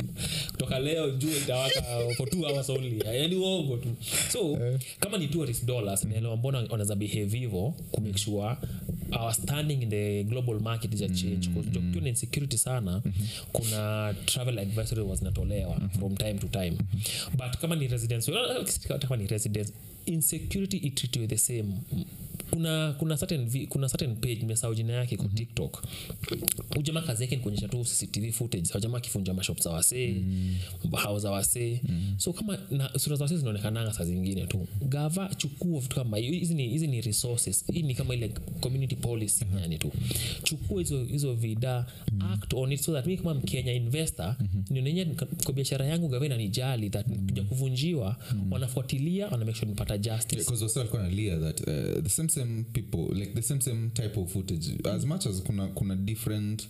kutoka 0.61 0.79
leo 0.79 1.11
jua 1.11 1.37
itawaka 1.37 1.83
for 2.17 2.31
two 2.31 2.47
hours 2.47 2.71
only. 2.71 3.03
Yani 3.07 3.37
uongo 3.37 3.77
tu. 3.77 3.89
So 4.33 4.59
kama 5.01 5.19
ni 5.19 5.29
tourist 5.29 5.65
dollars 5.65 6.05
naelewa 6.05 6.37
mbona 6.37 6.59
wanaweza 6.59 6.95
behave 6.95 7.39
hivo 7.39 7.75
kumake 7.91 8.19
sure 8.19 8.57
our 9.13 9.35
standing 9.35 9.83
in 9.83 9.91
the 9.91 10.25
global 10.25 10.61
market 10.61 10.95
is 10.95 11.03
a 11.03 11.09
change. 11.09 11.49
Mm-hmm. 11.49 12.03
na 12.03 12.09
insecurity 12.09 12.59
sana. 12.59 13.03
Kuna 13.53 14.15
travel 14.27 14.59
advisory 14.59 15.03
was 15.03 15.19
zinatolewa 15.19 15.81
from 15.99 16.17
time 16.17 16.35
to 16.35 16.47
time. 16.49 16.77
But 17.37 17.59
kama 17.61 17.77
ni 17.77 17.89
residence 17.89 18.33
kama 19.01 19.17
ni 19.17 19.27
residence 19.27 19.73
insecurity 20.13 20.77
itritiwe 20.77 21.27
the 21.27 21.39
same 21.39 21.75
kuna 22.51 22.93
kuna 22.99 23.17
certain, 23.17 23.67
kuna 23.67 23.89
certain 23.89 24.17
page 24.17 24.47
mesao 24.47 24.75
jina 24.75 24.93
yake 24.93 25.17
kwa 25.17 25.29
tiktok 25.29 25.85
ujamaa 26.77 27.03
kazi 27.03 27.23
yake 27.23 27.37
ni 27.37 27.43
kuonyesha 27.43 27.69
tu 27.69 27.85
cctv 27.85 28.33
footage 28.33 28.71
wajamaa 28.75 28.99
akifunja 28.99 29.35
mashop 29.35 29.61
za 29.61 29.71
wasee 29.71 30.09
mm. 30.13 30.57
hao 30.97 31.19
za 31.19 31.31
wasee 31.31 31.81
mm. 31.89 32.15
so 32.17 32.33
kama 32.33 32.59
na 32.71 32.99
sura 32.99 33.17
za 33.17 33.25
wasee 33.25 33.37
zinaonekananga 33.37 33.93
saa 33.93 34.05
zingine 34.05 34.47
tu 34.47 34.67
gava 34.89 35.35
chukua 35.37 35.81
vitu 35.81 35.97
kama 35.97 36.17
hizi 36.17 36.55
ni, 36.55 36.69
hizi 36.69 36.87
ni 36.87 37.01
resources 37.01 37.65
hii 37.73 37.83
ni 37.83 37.95
kama 37.95 38.15
ile 38.15 38.29
community 38.61 38.97
policy 38.97 39.45
mm-hmm. 39.45 39.61
yani 39.63 39.79
tu 39.79 39.93
chukua 40.43 40.79
hizo 40.79 41.05
hizo 41.05 41.35
vida 41.35 41.87
mm. 42.13 42.23
act 42.23 42.55
on 42.55 42.73
it 42.73 42.81
so 42.81 42.93
that 42.93 43.07
mi 43.07 43.17
kama 43.17 43.35
mkenya 43.35 43.73
investor 43.73 44.37
mm-hmm. 44.41 44.65
nionenye 44.71 45.05
kwa 45.45 45.55
biashara 45.55 45.87
yangu 45.87 46.09
gava 46.09 46.27
inanijali 46.27 46.91
that 46.91 47.07
mm. 47.09 47.27
kuja 47.27 47.43
kuvunjiwa 47.45 48.17
mm. 48.33 48.53
wanafuatilia 48.53 49.29
wana 49.29 49.45
because 50.37 50.65
wasa 50.65 50.81
walikuwa 50.81 51.03
nalia 51.03 51.39
that 51.39 51.61
uh, 51.61 52.03
the 52.03 52.09
same 52.09 52.29
same 52.29 52.65
people 52.73 53.15
like 53.15 53.33
the 53.35 53.43
same 53.43 53.61
same 53.61 53.89
type 53.89 54.21
of 54.21 54.33
footage. 54.33 54.89
As 54.95 55.05
much 55.05 55.27
as 55.27 55.43
kuna 55.43 55.67
kuna 55.67 55.97
different 55.97 56.69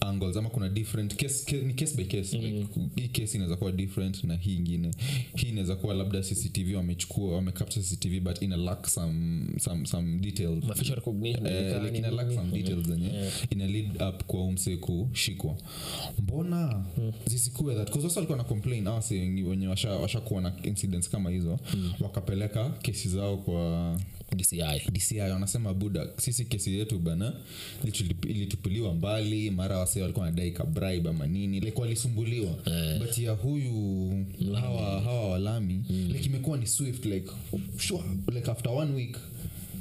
angles 0.00 0.36
ama 0.36 0.50
kuna 0.50 0.68
different 0.68 1.14
case, 1.16 1.44
case, 1.44 1.62
ni 1.62 1.74
case 1.74 1.96
by 1.96 2.04
case 2.04 2.38
like 2.38 2.66
hii 2.96 3.08
case 3.08 3.34
inaweza 3.36 3.56
kuwa 3.56 3.72
different 3.72 4.24
na 4.24 4.36
hii 4.36 4.54
ingine. 4.56 4.90
Hii 5.36 5.48
inaweza 5.48 5.76
kuwa 5.76 5.94
labda 5.94 6.20
cctv 6.20 6.74
wamechukua 6.76 7.34
wamecapture 7.36 7.82
cctv 7.86 8.20
but 8.20 8.42
ina 8.42 8.56
lack 8.56 8.86
some 8.86 9.46
some 9.60 9.86
some 9.86 10.18
details. 10.18 10.64
Ma 10.64 10.74
facial 10.74 10.94
recognition 10.94 11.46
haiwezekani, 11.46 11.84
like 11.86 11.98
ina 11.98 12.10
lack 12.10 12.32
some 12.34 12.50
details 12.52 12.86
zenye 12.86 13.30
ina 13.50 13.66
lead 13.66 14.02
up 14.02 14.22
kwa 14.26 14.44
umse 14.44 14.76
kushikwa. 14.76 15.56
Mbona 16.18 16.84
zisikue 17.26 17.74
that? 17.74 17.88
Bcause 17.90 18.06
wasa 18.06 18.20
walikuwa 18.20 18.38
na 18.38 18.44
complain 18.44 18.86
awase 18.86 19.20
wenye 19.20 19.66
washakuwa 19.68 20.00
washa 20.02 20.40
na 20.40 20.52
incidents 20.62 21.10
kama 21.10 21.30
hizo. 21.30 21.58
Wakapeleka 22.00 22.53
kesi 22.82 23.08
zao 23.08 23.36
kwa 23.36 24.00
dci 24.36 24.62
dci 24.92 25.18
wanasema 25.20 25.74
buda 25.74 26.06
sisi 26.16 26.44
kesi 26.44 26.78
yetu 26.78 26.98
bana 26.98 27.32
ilitulip- 27.84 28.30
ilitupiliwa 28.30 28.94
mbali 28.94 29.50
mara 29.50 29.78
wase 29.78 30.02
walikuwa 30.02 30.26
nadai 30.26 30.50
kabribe 30.50 31.08
ama 31.08 31.26
nini 31.26 31.60
like 31.60 31.80
walisumbuliwa. 31.80 32.54
But 32.98 33.18
ya 33.18 33.32
huyu 33.32 34.12
hawa, 34.54 35.00
hawa 35.00 35.28
walami 35.30 35.84
like 36.08 36.24
imekuwa 36.26 36.58
ni 36.58 36.66
swift 36.66 37.04
like 37.04 37.30
sure, 37.78 38.02
like 38.34 38.50
after 38.50 38.72
one 38.72 38.92
week 38.94 39.16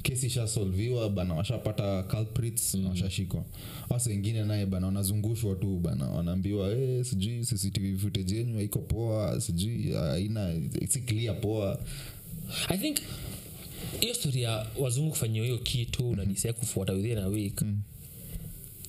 kesi 0.03 0.25
ishasolviwa 0.27 1.09
bana 1.09 1.33
washapata 1.33 2.03
culprits 2.03 2.75
mm. 2.75 2.85
washashikwa. 2.87 3.43
Hasa 3.89 4.09
wengine 4.09 4.43
naye 4.43 4.65
bana 4.65 4.85
wanazungushwa 4.87 5.55
tu 5.55 5.79
bana 5.79 6.05
wanaambiwa 6.09 6.69
hey, 6.69 7.03
sijui 7.03 7.45
cctv 7.45 7.97
footage 8.01 8.35
yenyu 8.35 8.55
haiko 8.57 8.79
poa 8.79 9.41
sijui 9.41 9.91
haina 9.93 10.53
si 10.89 10.99
clear 10.99 11.41
poa 11.41 11.79
i 12.67 12.77
think 12.77 12.97
hiyo 13.99 14.13
stori 14.13 14.41
ya 14.41 14.67
wazungu 14.79 15.09
kufanyia 15.09 15.43
hiyo 15.43 15.57
kitu 15.57 16.15
na 16.15 16.25
dci 16.25 16.53
kufuata 16.53 16.93
within 16.93 17.17
a 17.17 17.27
week 17.27 17.61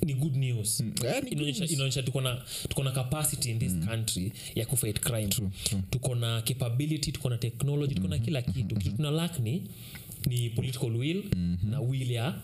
ni 0.03 0.15
good 0.15 0.37
news. 0.37 0.81
Eh, 0.81 1.23
ni 1.25 1.37
good 1.37 1.71
inaonyesha 1.71 2.03
tuko 2.03 2.21
na 2.21 2.43
tuko 2.69 2.85
na 2.85 2.91
capacity 2.91 3.51
in 3.51 3.59
this 3.59 3.73
country 3.87 4.33
ya 4.55 4.67
kufight 4.67 5.01
crime. 5.01 5.29
Tuko 5.91 6.15
na 6.15 6.43
capability 6.43 7.13
tuko 7.13 7.31
na 7.31 7.39
technology 7.39 7.95
tuko 7.95 8.09
na 8.09 8.19
kila 8.19 8.43
kitu. 8.43 8.77
Kitu 8.77 8.97
tuna 8.97 9.11
lack 9.11 9.39
ni 9.39 9.63
ni 10.27 10.51
political 10.51 10.97
will 10.97 11.25
na 11.71 11.81
will 11.81 12.11
ya 12.11 12.35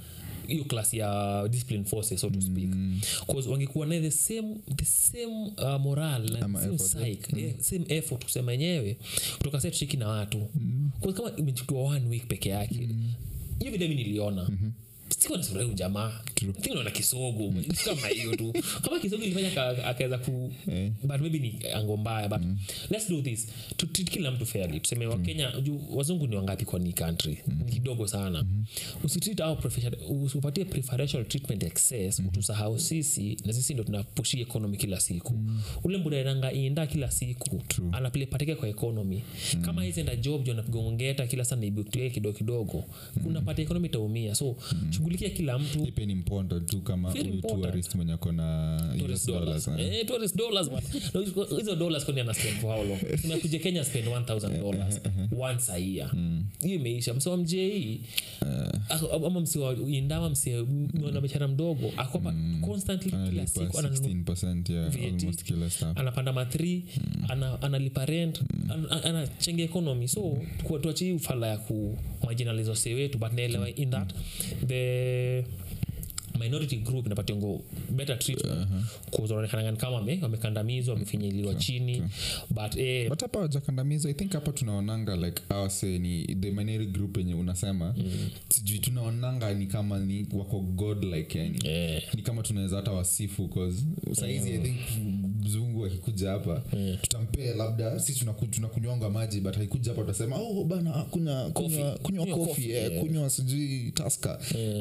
hiyo 0.51 0.65
class 0.65 0.95
ya 0.95 1.49
discipline 1.51 1.85
forces 1.85 2.21
so 2.21 2.31
to 2.31 2.41
speak. 2.41 2.71
Bcause 3.29 3.49
wangekuwa 3.49 3.87
naye 3.87 4.01
the 4.01 4.11
same 4.11 4.57
the 4.77 4.85
same 4.85 5.53
uh, 5.59 5.81
moral 5.81 6.31
na 6.31 6.41
same 6.41 6.59
effort, 6.59 6.95
eh? 6.95 7.17
psyche, 7.19 7.41
eh, 7.47 7.55
same 7.61 7.85
effort 7.89 8.25
kusema 8.25 8.53
yenyewe 8.53 8.97
kutoka 9.39 9.61
sa 9.61 9.71
tushiki 9.71 9.97
na 9.97 10.09
watu. 10.09 10.49
Kwa 11.01 11.13
kama 11.13 11.37
imechukua 11.37 11.81
one 11.83 12.09
week 12.09 12.27
peke 12.27 12.49
yake 12.49 12.89
hiyo 13.59 13.73
video 13.73 13.89
mi 13.89 13.95
niliona 13.95 14.51
sikuwa 15.21 15.39
naona 16.75 16.91
kisogo 16.91 17.55
kama 17.85 18.07
hiyo 18.09 18.37
tu. 18.37 18.53
Kama 18.85 19.01
kisogo 19.01 19.23
ilifanya 19.25 19.69
akaweza 19.87 20.19
ku 20.19 20.53
yeah. 20.67 20.91
but 21.03 21.21
maybe 21.21 21.39
ni 21.39 21.59
ango 21.75 21.97
mbaya 21.97 22.29
but 22.29 22.41
let's 22.91 23.09
do 23.09 23.23
this. 23.23 23.49
To 23.77 23.87
treat 23.87 24.11
kila 24.11 24.31
mtu 24.31 24.47
fairly. 24.47 24.81
Tuseme 24.81 25.07
wakenya 25.07 25.53
wazungu 25.91 26.27
ni 26.27 26.37
wangapi 26.37 26.65
kwa 26.65 26.79
ni 26.79 26.93
country? 26.93 27.39
Ni 27.67 27.73
kidogo 27.73 28.07
sana. 28.07 28.45
Usitreat 29.05 29.41
au 29.41 29.59
usipatie 30.23 30.65
preferential 30.65 31.25
treatment 31.25 31.63
excess 31.63 32.19
utusahau 32.19 32.79
sisi 32.79 33.37
na 33.45 33.53
sisi 33.53 33.75
ndo 33.75 33.85
tunapushi 33.85 34.41
economy 34.41 34.77
kila 34.77 35.01
siku. 35.01 35.35
Ule 35.85 35.99
mbudaenanga 35.99 36.53
inda 36.53 36.87
kila 36.87 37.11
siku 37.11 37.63
anapatike 37.93 38.55
kwa 38.55 38.69
economy. 38.69 39.23
Kama 39.63 39.85
hizienda 39.85 40.17
job 40.17 40.45
jo 40.45 40.53
anapigongeta 40.53 41.27
kila 41.27 41.45
sana 41.45 41.67
ibuktie 41.67 42.11
kidogo 42.11 42.39
kidogo 42.39 42.85
unapata 43.27 43.63
economy 43.63 43.87
itaumia. 43.87 44.35
So 44.35 44.57
shughulikia 45.11 45.31
kila 45.31 45.59
mtu. 45.59 45.85
Ipe 45.85 46.07
ni 46.07 46.15
mponto 46.15 46.61
tu 46.61 46.81
kama 46.81 47.09
Very 47.11 47.23
huyu 47.25 47.35
important. 47.35 47.65
tourist 47.67 47.95
mwenye 47.95 48.13
akona 48.13 48.95
tourist 48.99 49.27
dollars. 49.27 49.69
Eh, 49.79 50.07
tourist 50.07 50.37
dollars 50.37 50.71
bwana. 50.71 50.87
Na 51.15 51.21
hizo- 51.21 51.57
hizo 51.57 51.77
dollars 51.77 52.05
kwani 52.05 52.21
ana 52.21 52.35
spend 52.35 52.57
for 52.61 52.75
how 52.77 52.85
long? 52.85 52.99
Tumekuja 53.23 53.59
kenya 53.59 53.85
spend 53.85 54.07
1000 54.09 54.59
dollars. 54.61 55.01
Once 55.39 55.73
a 55.73 55.79
year. 55.79 56.11
Hiyo 56.63 56.75
imeisha. 56.77 57.15
Msewa 57.15 57.37
mjei 57.37 58.01
ama 59.27 59.41
msewa 59.41 59.75
indama 59.89 60.31
mse 60.31 60.63
mwana 61.01 61.21
biashara 61.21 61.49
mdogo. 61.49 61.93
Akopa 61.97 62.35
constantly 62.61 63.11
kila 63.11 63.23
analipa 63.23 63.47
siku 63.47 63.79
ananunua 63.79 64.09
16 64.35 64.75
ya 64.75 64.89
VAT. 64.89 65.05
almost 65.05 65.43
kila 65.43 65.71
stuff 65.71 65.99
anapanda 65.99 66.33
ma3 66.33 66.81
ana, 67.29 67.63
analipa 67.63 68.07
rent 68.07 68.43
ana- 69.05 69.29
economy. 69.59 70.09
So 70.09 70.39
tuachii 70.83 71.13
ufala 71.13 71.47
ya 71.47 71.57
kumarginalizose 71.59 72.95
wetu 72.95 73.19
but 73.19 73.33
naelewa 73.33 73.71
in 73.71 73.91
that 73.91 74.15
the 74.67 75.00
minority 76.41 76.77
group 76.77 77.07
inapationgo 77.07 77.63
better 77.91 78.19
treatment. 78.19 78.69
Uh-huh. 78.71 79.77
kama 79.77 79.97
wame- 79.97 80.19
wamekandamizwa 80.23 80.95
wamefinyiliwa 80.95 81.55
chini. 81.55 82.03
but 82.51 82.77
eh, 82.77 83.09
but 83.09 83.21
hapa 83.23 83.39
wajakandamiza 83.39 84.11
i 84.11 84.15
think 84.15 84.33
hapa 84.33 84.53
tunaonanga 84.53 85.17
like 85.17 85.43
awase 85.49 85.99
ni 85.99 86.25
the 86.27 86.51
minority 86.51 86.87
group 86.93 87.17
yenye 87.17 87.35
unasema. 87.35 87.95
Sijui 88.49 88.79
tunaonanga 88.79 89.55
ni 89.55 89.67
kama 89.67 89.99
ni 89.99 90.27
wako 90.33 90.61
god 90.61 91.05
like 91.05 91.39
yani. 91.39 91.59
Yeah. 91.65 92.15
ni 92.15 92.23
kama 92.23 92.43
tunaweza 92.43 92.77
hata 92.77 92.93
wasifu 92.93 93.49
cause 93.49 93.85
saizi 94.13 94.51
i 94.53 94.59
think 94.59 94.77
mzungu 95.51 95.87
akikuja 95.87 96.31
hapa 96.31 96.63
tutampea 97.03 97.55
labda 97.55 97.99
si 98.01 98.15
tunakunywanga 98.15 99.07
tuna 99.07 99.11
maji 99.11 99.41
but 99.41 99.57
akikuja 99.57 99.91
hapa 99.91 100.01
tutasema 100.03 100.37
oh 100.37 100.65
bana 100.65 100.91
kunywa 100.93 101.51
kunywa 101.51 101.99
kunywa 102.03 102.27
kofi 102.27 102.63
eh, 102.63 102.69
yeah. 102.91 103.01
kunywa 103.05 103.31
sijui 103.31 103.93
taska 103.95 104.39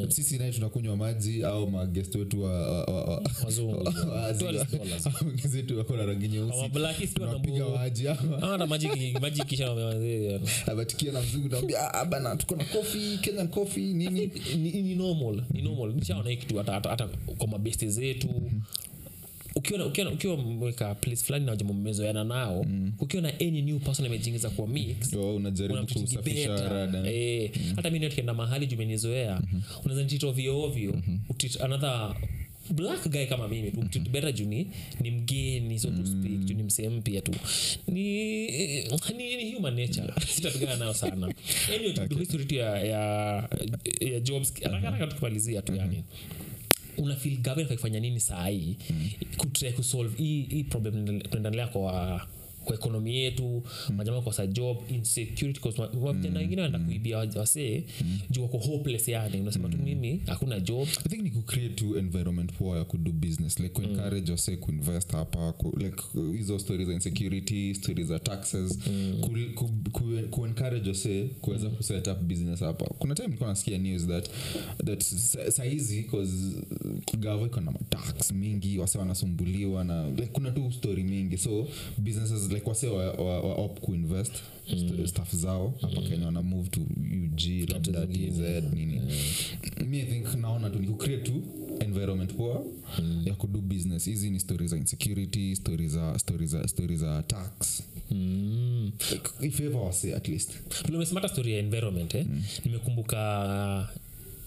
sisi 0.09 0.37
naye 0.37 0.51
tunakunywa 0.51 0.97
maji 0.97 1.43
au 1.43 1.71
magest 1.71 2.15
wetu 2.15 2.43
wa- 2.43 2.71
wa- 2.71 2.83
wa- 2.85 3.03
wa- 3.05 3.21
wazungu. 3.45 3.83
wa- 4.13 4.33
Tourist 4.33 4.71
dollars. 4.71 5.07
au 5.07 5.25
magest 5.25 5.53
wetu 5.55 5.77
wako 5.77 5.97
na 5.97 6.05
rangi 6.05 6.27
Ama 6.53 6.55
waji 6.55 6.73
black 6.73 7.01
is 7.01 7.13
pia 7.13 7.27
tunapiga 7.27 7.65
wanambu- 7.65 7.77
maji 7.77 8.07
ama 8.07 8.53
Ah, 8.53 8.57
na 8.57 8.67
mzungu 11.21 11.49
naambia 11.49 11.93
ah, 11.93 12.05
bana 12.05 12.35
tuko 12.35 12.55
na 12.55 12.63
kofi 12.63 13.19
kenyan 13.21 13.47
kofi 13.47 13.79
nini? 13.93 14.31
ni, 14.57 14.71
ni 14.81 14.95
normal 14.95 15.43
ni 15.53 15.61
normal. 15.61 15.93
Nishaona 15.95 16.29
hii 16.29 16.37
kitu 16.37 16.57
hata, 16.57 16.71
kwa 17.37 17.47
mabeste 17.47 17.89
zetu 17.89 18.29
ukiwa 19.59 19.85
ukiwa 19.85 20.11
ukiwa 20.11 20.37
mweka 20.37 20.95
place 20.95 21.23
fulani 21.23 21.45
na 21.45 21.55
mmezoeana 21.55 22.23
nao 22.23 22.65
ukiwa 22.99 23.23
na 23.23 23.33
any 23.39 23.61
new 23.61 23.79
person 23.79 24.05
amejiingiza 24.05 24.49
kwa 24.49 24.67
mix 24.67 25.13
Oh, 25.13 25.35
unajaribu 25.35 25.87
kusafisha 25.87 26.69
rada. 26.69 27.11
Eh, 27.11 27.51
hata 27.75 27.89
mi 27.89 27.99
tukienda 27.99 28.33
mahali 28.33 28.67
jumenizoea 28.67 29.41
unaweza 29.83 30.03
nitreat 30.03 30.23
ovyo 30.23 30.61
ovyo 30.61 31.01
utreat 31.29 31.61
another 31.61 32.15
black 32.69 33.09
guy 33.09 33.25
kama 33.25 33.47
mimi 33.47 33.71
tu 33.71 33.83
treat 33.89 34.09
better 34.09 34.33
juu 34.33 34.45
ni 34.45 34.67
ni 35.01 35.11
mgeni 35.11 35.79
so 35.79 35.89
to 35.91 36.05
speak 36.05 36.39
juni 36.45 36.63
msee 36.63 36.89
mpya 36.89 37.21
tu. 37.21 37.31
Ni, 37.87 38.47
ni, 39.17 39.35
ni 39.35 39.53
human 39.53 39.75
nature. 39.75 40.13
Sitapigana 40.35 40.75
nayo 40.75 40.93
sana. 40.93 41.33
Anyway 41.75 41.91
okay. 41.91 42.17
history 42.17 42.57
ya, 42.57 42.79
ya, 42.83 43.01
ya 44.01 44.19
jobs 44.19 44.53
haraka 44.63 44.91
haraka 44.91 45.07
tukimalizia 45.07 45.61
tu 45.61 45.75
yani 45.75 46.03
una 46.99 47.15
feel 47.15 47.37
government 47.37 47.71
akifanya 47.71 47.99
nini 47.99 48.19
saa 48.19 48.47
hii 48.47 48.77
kutry 49.37 49.71
kusolve 49.73 50.17
hii 50.17 50.63
problem 50.63 51.19
tunaendelea 51.21 51.67
kwa 51.67 52.21
kwa 52.65 52.75
ekonomi 52.75 53.15
yetu 53.15 53.63
majamaa 53.97 54.21
kosa 54.21 54.47
job 54.47 54.77
insecurity 54.89 55.59
vijana 56.13 56.39
wengine 56.39 56.61
wanaenda 56.61 56.79
kuibia 56.87 57.17
wa- 57.17 57.27
wasee 57.35 57.83
juu 58.29 58.41
wako 58.41 58.57
hopeless 58.57 59.07
yani. 59.07 59.41
Unasema 59.41 59.69
tu 59.69 59.77
mimi 59.77 60.21
hakuna 60.25 60.59
job. 60.59 60.87
I 61.05 61.09
think 61.09 61.23
ni 61.23 61.31
kucreate 61.31 61.73
tu 61.75 61.97
environment 61.97 62.53
poa 62.53 62.77
ya 62.77 62.85
kudo 62.85 63.11
business 63.11 63.59
like 63.59 63.73
kuencourage 63.73 64.31
wase 64.31 64.57
kuinvest 64.57 65.11
hapa 65.11 65.51
ku, 65.53 65.77
like 65.79 66.03
hizo 66.37 66.59
stories 66.59 66.87
za 66.87 66.93
insecurity 66.93 67.75
stories 67.75 68.07
za 68.07 68.19
taxes. 68.19 68.79
Ku, 69.21 69.29
ku, 69.55 69.69
ku, 69.91 70.03
kuencourage 70.29 70.89
wase 70.89 71.23
kuweza 71.41 71.69
kuset 71.69 72.07
up 72.07 72.19
business 72.21 72.59
hapa. 72.59 72.85
Kuna 72.85 73.15
time 73.15 73.27
nilikuwa 73.27 73.49
nasikia 73.49 73.77
news 73.77 74.07
that 74.07 74.29
that 74.85 75.03
sahizi 75.51 76.03
cause 76.03 76.33
gava 77.19 77.45
iko 77.45 77.61
na 77.61 77.71
matax 77.71 78.31
mingi 78.31 78.77
wasee 78.79 78.99
wanasumbuliwa 78.99 79.83
na 79.83 80.09
like 80.09 80.25
kuna 80.27 80.51
tu 80.51 80.71
story 80.71 81.03
mingi. 81.03 81.37
So 81.37 81.67
businesses 81.97 82.51
like 82.51 82.58
wase 82.65 82.87
wa, 82.87 83.11
wa, 83.11 83.39
wa 83.41 83.55
op 83.55 83.79
kuinvest 83.79 84.33
mm. 84.73 85.07
staff 85.07 85.35
zao. 85.35 85.73
Hapa 85.81 86.01
kenya 86.01 86.25
wana 86.25 86.41
move 86.41 86.69
to 86.69 86.81
ug 86.81 87.69
labda 87.71 88.07
tz 88.07 88.39
nini. 88.73 89.01
Mi 89.87 89.99
i 89.99 90.05
think 90.05 90.35
naona 90.35 90.69
tu 90.69 90.79
ni 90.79 90.87
kucreate 90.87 91.23
tu 91.31 91.41
environment 91.79 92.33
poa 92.33 92.63
ya 93.25 93.35
kudu 93.35 93.61
business. 93.61 94.05
Hizi 94.05 94.29
ni 94.29 94.39
stori 94.39 94.67
za 94.67 94.77
insecurity 94.77 95.55
stori 95.55 95.87
za 95.87 96.19
stori 96.19 96.47
za 96.47 96.67
stori 96.67 96.97
za 96.97 97.23
tax 97.23 97.83
mm. 98.11 98.91
like, 99.11 99.29
if 99.47 99.59
ever 99.59 99.81
wase 99.81 100.15
at 100.15 100.27
least. 100.27 100.51
Vile 100.85 100.97
umesema 100.97 101.21
hata 101.21 101.33
story 101.33 101.53
ya 101.53 101.59
environment 101.59 102.15
eh? 102.15 102.25
nimekumbuka 102.65 103.89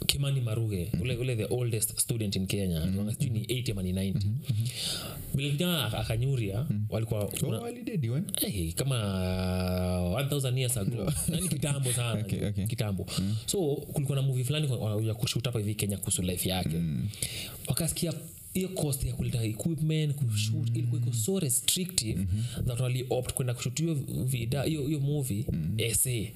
kimani 0.07 0.41
maruge 0.41 0.93
ule, 1.01 1.17
ule 1.17 1.37
the 1.37 1.45
oldest 1.55 1.99
student 1.99 2.37
in 2.37 2.47
kenya. 2.47 2.87
Mm 2.87 3.13
sijui 3.13 3.31
ni 3.31 3.41
80 3.45 3.71
ama 3.73 3.83
ni 3.83 3.93
90 3.93 4.15
vile 5.35 5.51
vijana 5.51 5.93
akanyuria 5.99 6.67
walikuwa 6.89 7.25
oh, 7.25 7.67
Hey, 8.41 8.73
kama 8.73 8.97
uh, 10.13 10.21
1000 10.21 10.59
years 10.59 10.77
ago. 10.77 11.13
Nani 11.29 11.49
kitambo 11.49 11.93
sana. 11.99 12.21
Okay, 12.21 12.47
okay. 12.49 12.67
kitambo. 12.67 13.07
So 13.47 13.75
kulikuwa 13.75 14.17
na 14.17 14.23
movie 14.23 14.45
fulani 14.45 14.69
kwa- 14.69 15.03
ya 15.03 15.15
kushut 15.15 15.45
hapa 15.45 15.59
hivi 15.59 15.75
kenya 15.75 15.97
kuhusu 15.99 16.23
life 16.23 16.49
yake. 16.49 16.81
Wakasikia 17.67 18.13
hiyo 18.55 18.69
cost 18.69 19.05
ya 19.05 19.15
kuleta 19.15 19.45
equipment 19.45 20.15
kushut 20.15 20.69
ilikuwa 20.77 21.01
iko 21.01 21.13
so 21.13 21.39
restrictive 21.39 22.27
that 22.67 22.81
wali 22.81 23.07
opt 23.11 23.33
kwenda 23.33 23.55
kushut 23.55 23.81
hiyo 23.81 23.95
vida 24.25 24.63
hiyo 24.63 25.01
movie 25.01 25.45
essay 25.79 26.29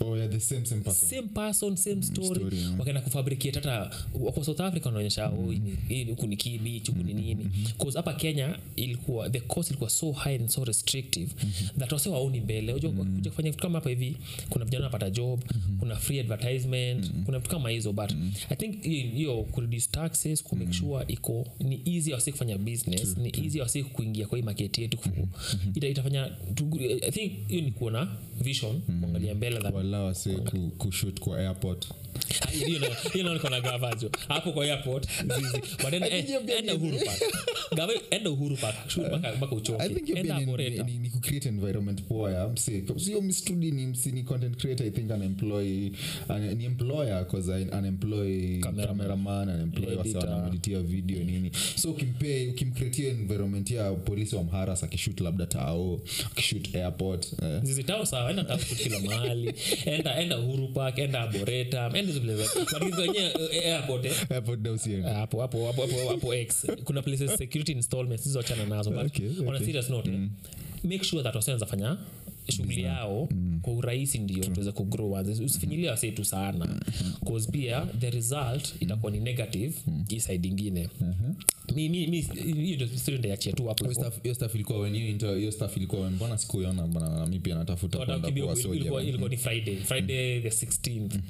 oh 0.00 0.16
yeah 0.16 0.30
the 0.30 0.40
same 0.40 0.66
same 0.66 0.80
person. 0.80 1.08
Same 1.08 1.28
person 1.28 1.76
same 1.76 2.02
story, 2.02 2.26
story, 2.40 2.58
yeah. 2.58 2.78
wakaenda 2.78 3.00
kufabricate 3.00 3.54
hata 3.54 3.90
wako 4.20 4.44
south 4.44 4.60
africa 4.60 4.86
wanaonyesha 4.86 5.28
oh, 5.28 5.54
hii 5.88 6.04
huku 6.04 6.26
ni 6.26 6.36
kibich 6.36 6.86
huku 6.88 7.02
ni 7.02 7.14
nini. 7.14 7.44
Bcause 7.78 7.98
hapa 7.98 8.12
kenya 8.14 8.58
ilikuwa 8.76 9.30
the 9.30 9.40
cost 9.40 9.68
ilikuwa 9.70 9.90
so 9.90 10.12
high 10.12 10.34
and 10.36 10.48
so 10.48 10.64
restrictive. 10.64 11.30
That 11.78 11.92
wase 11.92 12.08
waoni 12.08 12.40
mbele. 12.40 12.72
Wakikuja 12.72 13.30
kufanya 13.30 13.50
vitu 13.50 13.62
kama 13.62 13.78
hapa 13.78 13.90
hivi 13.90 14.16
kuna 14.50 14.64
vijana 14.64 14.84
wanapata 14.84 15.10
job 15.10 15.40
kuna 15.80 15.96
free 15.96 16.20
advertisement 16.20 17.10
kuna 17.24 17.38
vitu 17.38 17.50
kama 17.50 17.70
hizo 17.70 17.92
but 17.92 18.12
i 18.50 18.56
think 18.56 18.82
hiyo- 18.82 19.42
kureduce 19.42 19.88
taxes 19.90 20.42
kumake 20.42 20.72
sure 20.72 21.04
iko 21.08 21.46
ni 21.60 21.80
easy 21.96 22.12
wasi 22.12 22.32
kufanya 22.32 22.58
business 22.58 23.16
ni 23.16 23.32
easy 23.44 23.60
wasi 23.60 23.82
kuingia 23.84 24.26
kwa 24.26 24.38
hii 24.38 24.44
maketi 24.44 24.82
yetu. 24.82 24.98
Ku- 24.98 25.28
ita, 25.74 25.88
itafanya 25.88 26.30
i 27.02 27.10
think 27.10 27.32
hiyo 27.48 27.62
ni 27.62 27.70
kuona 27.70 28.08
vision 28.40 28.80
kuangalia 28.80 29.34
mbele 29.34 29.56
than 29.82 29.92
wala 29.92 30.04
wase 30.04 30.30
ku, 30.34 30.70
kushut 30.78 31.20
kwa 31.20 31.38
airport. 31.38 31.86
Hiyo 32.52 32.78
na- 32.78 33.10
hiyo 33.12 33.24
naona 33.24 33.38
iko 33.40 33.48
na 33.50 33.60
gavajo. 33.60 34.10
Hapo 34.28 34.52
kwa 34.52 34.64
airport 34.64 35.08
zizi. 35.36 35.58
But 35.84 35.92
enda, 35.92 36.74
uhuru 36.74 36.98
park. 37.04 37.22
Gava, 37.76 37.92
enda 38.10 38.30
uhuru 38.30 38.56
park. 38.56 38.88
Shoot 38.90 39.06
mpaka 39.06 39.32
mpaka 39.36 39.54
uchoke. 39.54 39.84
Enda 39.84 40.40
pia 40.40 40.68
ni, 40.70 40.82
ni, 40.82 40.98
ni 40.98 41.10
kucreate 41.10 41.48
environment 41.48 42.02
poa 42.02 42.32
ya 42.32 42.48
mse. 42.48 42.84
Sio 42.96 43.20
mstudi 43.22 43.70
ni 43.70 43.86
msi 43.86 44.12
ni 44.12 44.22
content 44.22 44.56
creator 44.56 44.86
i 44.86 44.90
think 44.90 45.10
an 45.10 45.22
employee 45.22 45.92
an, 46.28 46.54
ni 46.54 46.64
employer 46.64 47.26
cause 47.28 47.54
an, 47.54 47.72
an 47.72 47.84
employee 47.84 48.60
Cameraman. 48.60 48.86
cameraman 48.98 49.48
an 49.48 49.60
employee 49.60 49.96
wasa 49.96 50.18
wanameditia 50.18 50.80
video 50.80 51.24
nini. 51.24 51.50
So 51.76 51.90
ukimpe 51.90 52.48
ukimcreatia 52.48 53.08
environment 53.08 53.70
ya 53.70 53.92
polisi 53.92 54.36
wa 54.36 54.42
mharas 54.42 54.84
akishoot 54.84 55.20
labda 55.20 55.46
tao 55.46 56.00
akishoot 56.32 56.74
airport 56.74 57.32
eh. 57.42 57.60
zizi 57.62 57.84
tao 57.84 58.06
sawa 58.06 58.30
enda 58.30 58.44
tao 58.44 58.58
kila 58.82 59.00
mahali 59.00 59.54
enda 59.86 60.20
enda 60.20 60.38
uhuru 60.38 60.68
park 60.68 60.98
enda 60.98 61.20
aboreta 61.20 61.90
enda 61.94 62.12
hizo 62.12 63.14
eh, 63.52 63.74
airport 63.74 64.04
eh. 64.04 64.12
Hapo 65.14 65.42
hapo 66.08 66.34
x. 66.34 66.66
Kuna 66.84 67.02
places 67.02 67.34
security 67.38 67.72
installments 67.72 68.24
hizo 68.24 68.40
achana 68.40 68.64
nazo 68.66 68.90
but 68.90 69.06
Okay, 69.06 69.28
on 69.48 69.56
a 69.56 69.58
serious 69.58 69.90
note 69.90 70.10
mm. 70.10 70.30
make 70.84 71.04
sure 71.04 71.22
that 71.22 71.34
wasenza 71.34 71.66
fanya 71.66 71.96
shughuli 72.48 72.82
yao 72.82 73.28
kwa 73.62 73.72
urahisi 73.72 74.18
ndio 74.18 74.44
tuweze 74.44 74.72
kugrow 74.72 75.12
usifinyilie 75.44 75.90
wasee 75.90 76.10
tu 76.10 76.24
sana. 76.24 76.68
Cause 77.26 77.50
pia 77.50 77.86
the 78.00 78.10
result 78.10 78.74
itakuwa 78.80 79.12
ni 79.12 79.20
negative 79.20 79.74
hii 80.08 80.20
side 80.20 80.48
ingine. 80.48 80.88
Mi 81.00 81.34
ndaiachia 83.18 83.52
tu 83.52 83.66
hapo 83.66 83.84
Hiyo 83.84 83.94
hivyo. 83.94 84.10
stuff- 84.10 84.22
hiyo 84.22 84.34
stuff 85.52 85.76
ilikuwa 85.76 86.10
mbona 86.10 86.38
sikuiona 86.38 86.86
bana 86.86 87.26
mi 87.26 87.38
pia 87.38 87.54
natafuta 87.54 87.98
Wata 87.98 88.12
kwenda 88.12 88.26
kimbia 88.28 88.42
kuwa 88.44 88.54
huko, 88.54 88.62
soldier, 88.62 88.80
ilikuwa 88.80 89.00
man. 89.00 89.08
ilikuwa 89.08 89.30
ni 89.30 89.36
friday 89.36 89.76
friday 89.76 90.40
the 90.40 90.48
16th 90.50 91.20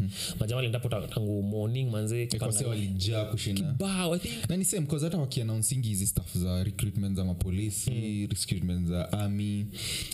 majamaa 0.41 0.59
aliendapo 0.59 0.89
tangu 0.89 1.43
morning 1.43 1.91
manze 1.91 2.27
Kwa 2.27 2.49
walijaa 2.69 3.25
kushinda. 3.25 3.75
Bao 3.79 4.15
i 4.17 4.19
think. 4.19 4.51
Na 4.51 4.57
ni 4.57 4.65
same 4.65 4.87
cause 4.87 5.05
hata 5.05 5.19
wakianaunsingi 5.19 5.89
hizi 5.89 6.07
stuff 6.07 6.37
za 6.37 6.65
recruitment 6.65 7.17
za 7.17 7.25
mapolisi 7.25 8.27
recruitment 8.27 8.87
za 8.89 9.13
army 9.13 9.67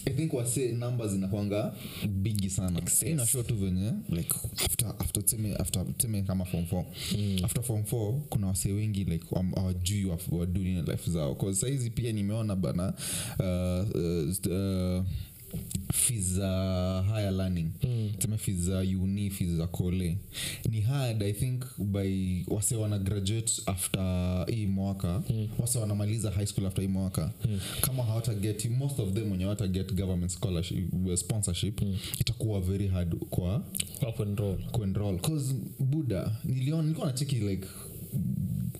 i 0.04 0.10
think 0.14 0.32
wase 0.32 0.72
number 0.72 1.08
zinakwanga 1.08 1.74
bigi 2.08 2.50
sana. 2.50 2.78
Excess. 2.78 3.32
tu 3.46 3.54
venye 3.56 3.92
like 4.08 4.34
after 4.64 4.88
after 4.98 5.22
tuseme 5.24 5.54
after 5.56 5.86
tuseme 5.96 6.22
kama 6.22 6.44
form 6.44 6.64
4 6.64 7.44
after 7.44 7.62
form 7.62 7.82
4 7.82 8.20
kuna 8.28 8.46
wase 8.46 8.72
wengi 8.72 9.04
like 9.04 9.26
hawajui 9.54 10.04
wa- 10.30 10.38
waduni 10.38 10.82
life 10.82 11.10
zao 11.10 11.34
kwa 11.34 11.54
sahizi 11.54 11.90
pia 11.90 12.12
nimeona 12.12 12.56
bana 12.56 12.94
uh, 13.38 13.96
uh, 13.96 14.52
uh, 14.52 15.04
fees 15.92 16.24
za 16.34 17.04
higher 17.14 17.32
learning 17.32 17.70
mm. 17.84 18.10
tuseme 18.18 18.38
fees 18.38 18.56
za 18.56 18.78
uni 18.78 19.30
fees 19.30 19.50
za 19.50 19.66
kole 19.66 20.18
ni 20.70 20.80
hard 20.80 21.22
i 21.22 21.32
think 21.32 21.64
by 21.78 22.42
wase 22.48 22.76
wana 22.76 22.98
graduate 22.98 23.52
after 23.66 24.46
hii 24.50 24.66
mwaka 24.66 25.22
mm. 25.30 25.48
wase 25.58 25.78
wanamaliza 25.78 26.30
high 26.30 26.46
school 26.46 26.66
after 26.66 26.82
hii 26.84 26.88
mwaka 26.90 27.32
mm. 27.44 27.60
kama 27.80 28.02
hawata 28.02 28.34
get 28.34 28.70
most 28.70 28.98
of 29.00 29.12
them 29.12 29.32
wenye 29.32 29.44
hawata 29.44 29.66
get 29.68 29.94
government 29.94 30.30
scholarship 30.32 30.92
uh, 31.06 31.14
sponsorship 31.14 31.82
mm. 31.82 31.96
itakuwa 32.20 32.60
very 32.60 32.88
hard 32.88 33.14
kwa 33.30 33.62
kuenroll 34.72 35.20
cause 35.20 35.54
buda 35.78 36.36
niliona 36.44 36.82
nilikuwa 36.82 37.06
nacheki 37.06 37.34
like 37.36 37.68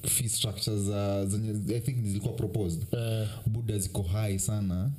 fee 0.03 0.29
structure 0.29 0.79
za 0.79 1.27
zenye 1.27 1.77
i 1.77 1.81
think 1.81 2.05
zilikuwa 2.05 2.33
proposed. 2.35 2.83
Uh, 2.93 3.29
buda 3.53 3.79
ziko 3.79 4.03
high 4.03 4.39
sana. 4.39 4.91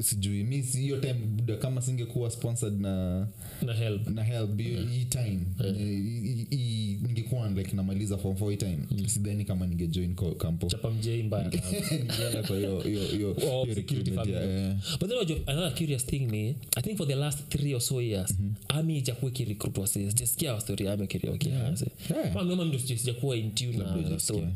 Sijui 0.00 0.44
mi 0.44 0.60
hiyo 0.60 0.96
time 1.00 1.14
buda 1.14 1.56
kama 1.56 1.82
singekuwa 1.82 2.30
sponsored 2.30 2.80
na 2.80 3.26
na 3.62 3.72
help. 3.74 4.08
Na 4.08 4.24
hii 4.24 5.04
time. 5.04 5.40
Ningekuwa 7.02 7.48
like 7.48 7.76
namaliza 7.76 8.18
form 8.18 8.36
four 8.36 8.50
hii 8.50 8.56
time. 8.56 8.78
Sidhani 9.06 9.44
kama 9.44 9.66
ningejoin 9.66 10.14
kampo. 10.14 10.66
Chapa 10.66 10.90
mjei 10.90 11.22
mbaya. 11.22 11.48
Ningeenda 11.90 12.42
kwa 12.46 12.56
hiyo 12.56 12.80
hiyo 12.80 13.04
hiyo 13.06 13.34
security 13.74 14.10
family. 14.10 14.32
yeah. 14.32 14.76
but 15.00 15.08
then 15.08 15.18
wajua, 15.18 15.38
another 15.46 15.74
curious 15.74 16.06
thing 16.06 16.18
ni 16.18 16.56
i 16.76 16.82
think 16.82 16.96
for 16.98 17.06
the 17.06 17.14
last 17.14 17.48
three 17.48 17.74
or 17.74 17.80
so 17.80 18.02
years 18.02 18.34
ami 18.68 18.98
ijakuwa 18.98 19.30
ikirecruit 19.30 19.78
wase 19.78 20.10
sijasikia 20.10 20.60
story 20.60 20.86
Yeah. 20.88 22.32
Kama 22.32 22.54
mimi 22.54 22.78
sijakuwa 22.78 23.36
in 23.36 23.50
tune 23.54 23.76
na 23.76 23.84
hujasikia. 23.84 24.18
story 24.18 24.46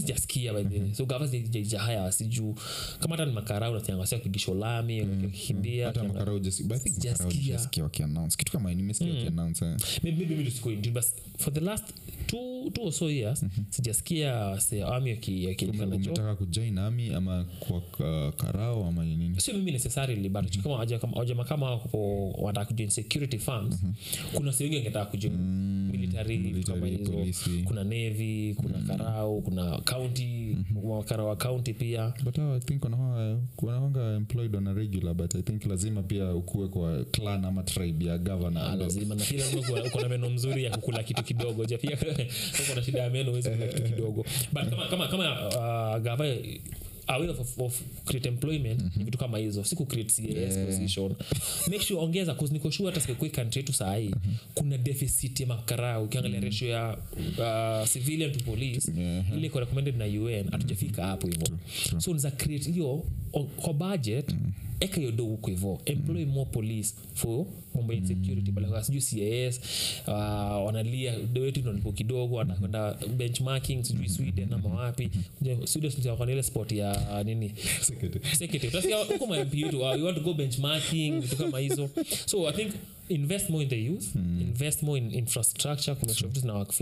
sijasikia 0.00 0.52
by 0.54 0.64
the 0.64 0.80
way. 0.80 0.94
so 0.94 1.06
gava 1.06 1.28
sijahaya 1.28 2.02
wasijuu 2.02 2.54
kama 3.00 3.16
hata 3.16 3.26
ni 3.26 3.32
makarau 3.32 3.74
nasiangasia 3.74 4.18
kupigisha 4.18 4.54
lami 4.54 5.00
wakikimbia 5.00 5.86
hata 5.86 6.04
makarau 6.04 6.38
just 6.38 6.62
but 6.62 6.76
I 6.76 6.78
think 6.80 6.96
makarau 6.96 7.30
Sijasikia. 7.32 7.56
just 7.56 7.76
wakiannounce 7.76 8.35
kitu 8.36 8.52
kama 8.52 8.74
nimesikia 8.74 9.14
wakiannounce 9.14 9.64
eh. 9.64 9.76
maybe 10.02 10.26
maybe 10.26 10.44
mi 10.44 10.50
siko 10.50 10.70
but 10.70 11.04
for 11.38 11.52
the 11.54 11.60
last 11.60 11.84
two, 12.26 12.70
two 12.70 12.84
or 12.84 12.92
so 12.92 13.10
years 13.10 13.44
sijasikia 13.70 14.60
se 14.60 14.82
army 14.84 15.10
wakijulikana 15.10 15.96
jo 15.96 16.34
kujoin 16.36 16.78
ami 16.78 17.14
ama 17.14 17.44
kwa 17.58 17.76
uh, 17.76 18.34
karao 18.34 18.86
ama 18.86 19.04
nini? 19.04 19.40
Sio 19.40 19.54
mimi 19.54 19.70
necessarily 19.72 20.28
but 20.28 20.58
kama 20.62 20.74
waja- 20.76 20.98
kama- 20.98 21.16
wajama 21.18 21.44
kama 21.44 21.70
wako 21.70 22.30
wanataka 22.30 22.66
kujoin 22.66 22.90
security 22.90 23.38
firms 23.38 23.82
kuna 24.34 24.52
sehemu 24.52 24.74
wengi 24.74 24.76
wangetaka 24.86 25.10
kujoin. 25.10 25.36
Military, 25.92 26.38
military 26.38 26.98
kama 26.98 27.24
hizo. 27.24 27.50
kuna 27.64 27.84
navy 27.84 28.54
kuna 28.54 28.78
karau 28.78 29.42
kuna 29.42 29.78
county 29.80 30.45
makarau 30.96 31.26
wa 31.28 31.36
kaunti 31.36 31.72
pia. 31.74 32.12
But 32.24 32.38
uh, 32.38 32.44
i 32.56 32.60
think 32.60 32.84
wanawanga 32.84 34.16
employed 34.16 34.56
on 34.56 34.66
a 34.68 34.74
regular 34.74 35.14
but 35.14 35.34
i 35.34 35.42
think 35.42 35.66
lazima 35.66 36.02
pia 36.02 36.34
ukuwe 36.34 36.68
kwa 36.68 37.04
clan 37.04 37.44
ama 37.44 37.62
tribe 37.62 38.04
ya 38.04 38.18
governor. 38.18 38.62
Ah, 38.62 38.76
lazima. 38.76 39.14
Na 39.14 39.24
pia 39.24 39.44
lazima 39.44 39.82
uko- 39.84 40.00
na 40.02 40.08
meno 40.08 40.30
mzuri 40.30 40.64
ya 40.64 40.70
kukula 40.70 41.02
kitu 41.02 41.22
kidogo. 41.24 41.64
Ja 41.64 41.78
pia 41.78 41.96
uko 42.64 42.74
na 42.76 42.82
shida 42.82 43.00
ya 43.02 43.10
meno 43.10 43.30
huwezi 43.30 43.50
kula 43.50 43.66
kitu 43.66 43.82
kidogo. 43.82 44.24
But 44.52 44.68
kama 44.70 44.86
kama 44.88 45.08
kama 45.08 45.48
uh, 45.48 46.02
gava 46.02 46.26
away 47.06 47.28
of, 47.28 47.40
of, 47.40 47.58
of 47.58 47.82
create 48.04 48.28
employment 48.28 48.96
ni 48.96 49.04
vitu 49.04 49.18
kama 49.18 49.38
hizo. 49.38 49.64
Si 49.64 49.76
ku 49.76 49.86
create 49.86 50.22
CAS 50.22 50.54
position. 50.66 51.14
Make 51.70 51.82
sure 51.84 52.00
ongeza 52.00 52.34
cause 52.34 52.52
niko 52.52 52.70
sure 52.70 52.88
hata 52.90 53.00
sikoi 53.00 53.30
country 53.30 53.58
yetu 53.60 53.72
saa 53.72 53.96
hii 53.96 54.10
kuna 54.54 54.78
deficit 54.78 55.40
ya 55.40 55.46
makarau. 55.46 56.04
Ukiangalia 56.04 56.40
ratio 56.40 56.68
ya 56.68 56.96
uh, 57.82 57.88
civilian 57.88 58.32
to 58.32 58.44
police 58.44 58.92
Yeah. 58.96 59.24
ile 59.38 59.46
iko 59.46 59.60
recommended 59.60 59.96
na 59.96 60.04
UN 60.04 60.50
hatujafika 60.50 61.06
hapo 61.06 61.26
hivyo 61.26 61.46
so 61.98 62.12
niza 62.12 62.30
create 62.30 62.70
hiyo 62.72 63.04
kwa 63.32 63.72
budget 63.72 64.34
eka 64.80 64.96
hiyo 64.96 65.12
dogo 65.12 65.30
huko 65.30 65.50
hivyo. 65.50 65.80
Employ 65.84 66.24
more 66.24 66.50
police 66.50 66.94
for 67.14 67.46
mambo 67.74 67.92
ya 67.92 67.98
insecurity. 67.98 68.50
Mm. 68.50 68.54
kwa 68.68 68.84
sijui 68.84 69.00
cas 69.00 69.60
uh, 70.06 70.12
wanalia 70.66 71.14
wetu 71.40 71.62
nalipo 71.64 71.92
kidogo 71.92 72.34
wanakwenda 72.36 72.94
benchmarking 73.16 73.84
sijui 73.84 74.08
sweden 74.08 74.52
ama 74.52 74.74
wapi. 74.74 75.10
Sweden 75.64 75.90
sijui 75.90 76.32
ile 76.32 76.42
sport 76.42 76.72
ya 76.72 77.00
uh, 77.12 77.26
nini? 77.26 77.52
Secretary 78.38 78.68
utasikia 78.68 78.96
huko 79.04 79.26
mamp 79.26 79.54
yetu 79.54 79.80
uh, 79.80 79.98
you 79.98 80.04
want 80.04 80.18
to 80.18 80.24
go 80.24 80.34
benchmarking 80.34 81.20
vitu 81.20 81.36
kama 81.36 81.58
hizo. 81.58 81.88
So 82.26 82.48
i 82.48 82.52
think 82.52 82.72
invest 83.08 83.50
more 83.50 83.62
in 83.62 83.68
the 83.70 83.84
youth 83.84 84.14
invest 84.40 84.82
more 84.82 84.98
in 84.98 85.14
infrastructure 85.14 85.94
kumake 85.94 86.20
na 86.22 86.28
vitu 86.28 86.40
zina 86.40 86.54
work 86.54 86.80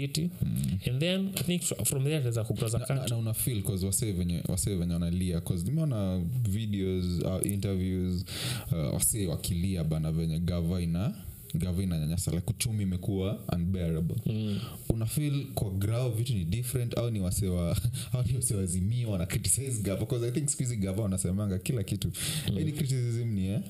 and 0.91 1.01
then 1.01 1.31
i 1.37 1.43
think 1.43 1.63
from 1.63 2.05
there 2.05 2.17
tunaweza 2.19 2.45
kugroza 2.45 2.79
na, 3.11 3.17
una 3.17 3.35
feel 3.35 3.63
cause 3.63 3.87
wasee 3.87 4.13
venye 4.13 4.43
wasee 4.49 4.75
venye 4.77 4.93
wanalia 4.93 5.41
cause 5.41 5.65
nimeona 5.65 6.21
videos 6.49 7.05
uh, 7.05 7.47
interviews 7.53 8.25
uh, 8.73 8.95
wasee 8.95 9.27
wakilia 9.27 9.85
bana 9.85 10.13
venye 10.13 10.39
gava 10.39 10.81
ina 10.81 11.15
gava 11.55 11.83
inanyanyasa 11.83 12.31
like 12.31 12.51
uchumi 12.51 12.83
imekuwa 12.83 13.39
unbearable 13.53 14.17
mm. 14.27 14.61
unafil 14.89 15.47
kwa 15.55 15.71
grao 15.71 16.11
vitu 16.11 16.35
ni 16.35 16.45
different 16.45 16.99
au 16.99 17.11
ni 17.11 17.21
wasewa 17.21 17.77
au 18.13 18.25
ni 18.27 18.37
wasewazimia 18.37 19.09
wana 19.09 19.27
criticize 19.27 19.83
gava 19.83 20.01
because 20.01 20.29
i 20.29 20.31
think 20.31 20.49
siku 20.49 20.81
gava 20.81 21.03
wanasemanga 21.03 21.59
kila 21.59 21.83
kitu 21.83 22.09
mm. 22.51 22.57
any 22.57 22.73
criticism 22.73 23.29
ni 23.29 23.49
eh, 23.49 23.61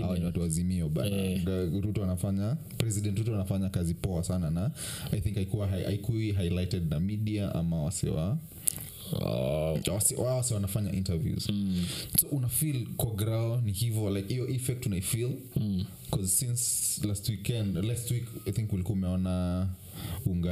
hao 0.00 0.16
ni 0.16 0.24
watu 0.24 0.40
wazimio 0.40 0.88
bana 0.88 1.16
yeah. 1.16 1.44
Ruto 1.82 2.04
anafanya 2.04 2.56
president 2.78 3.18
ruto 3.18 3.34
anafanya 3.34 3.68
kazi 3.68 3.94
poa 3.94 4.24
sana 4.24 4.50
na 4.50 4.70
i 5.12 5.20
think 5.20 5.34
haikuwa 5.34 5.66
haikui 5.66 6.32
highlighted 6.32 6.90
na 6.90 7.00
media 7.00 7.54
ama 7.54 7.82
wasewa 7.82 8.38
uh, 9.12 10.24
wasi 10.26 10.54
wanafanya 10.54 10.92
interviews. 10.92 11.48
Mm. 11.48 11.84
so 12.20 12.26
una 12.26 12.48
feel 12.48 12.86
kwa 12.96 13.10
grao 13.10 13.60
ni 13.60 13.72
hivo 13.72 14.10
like 14.10 14.34
hiyo 14.34 14.48
effect 14.48 14.86
unaifeel 14.86 15.30
mm. 15.56 15.84
since 16.26 17.00
last 17.08 17.28
weekend 17.28 17.76
last 17.84 18.10
week 18.10 18.24
i 18.46 18.52
think 18.52 18.72
ulikuwa 18.72 18.98
umeona 18.98 19.68
unga 20.26 20.50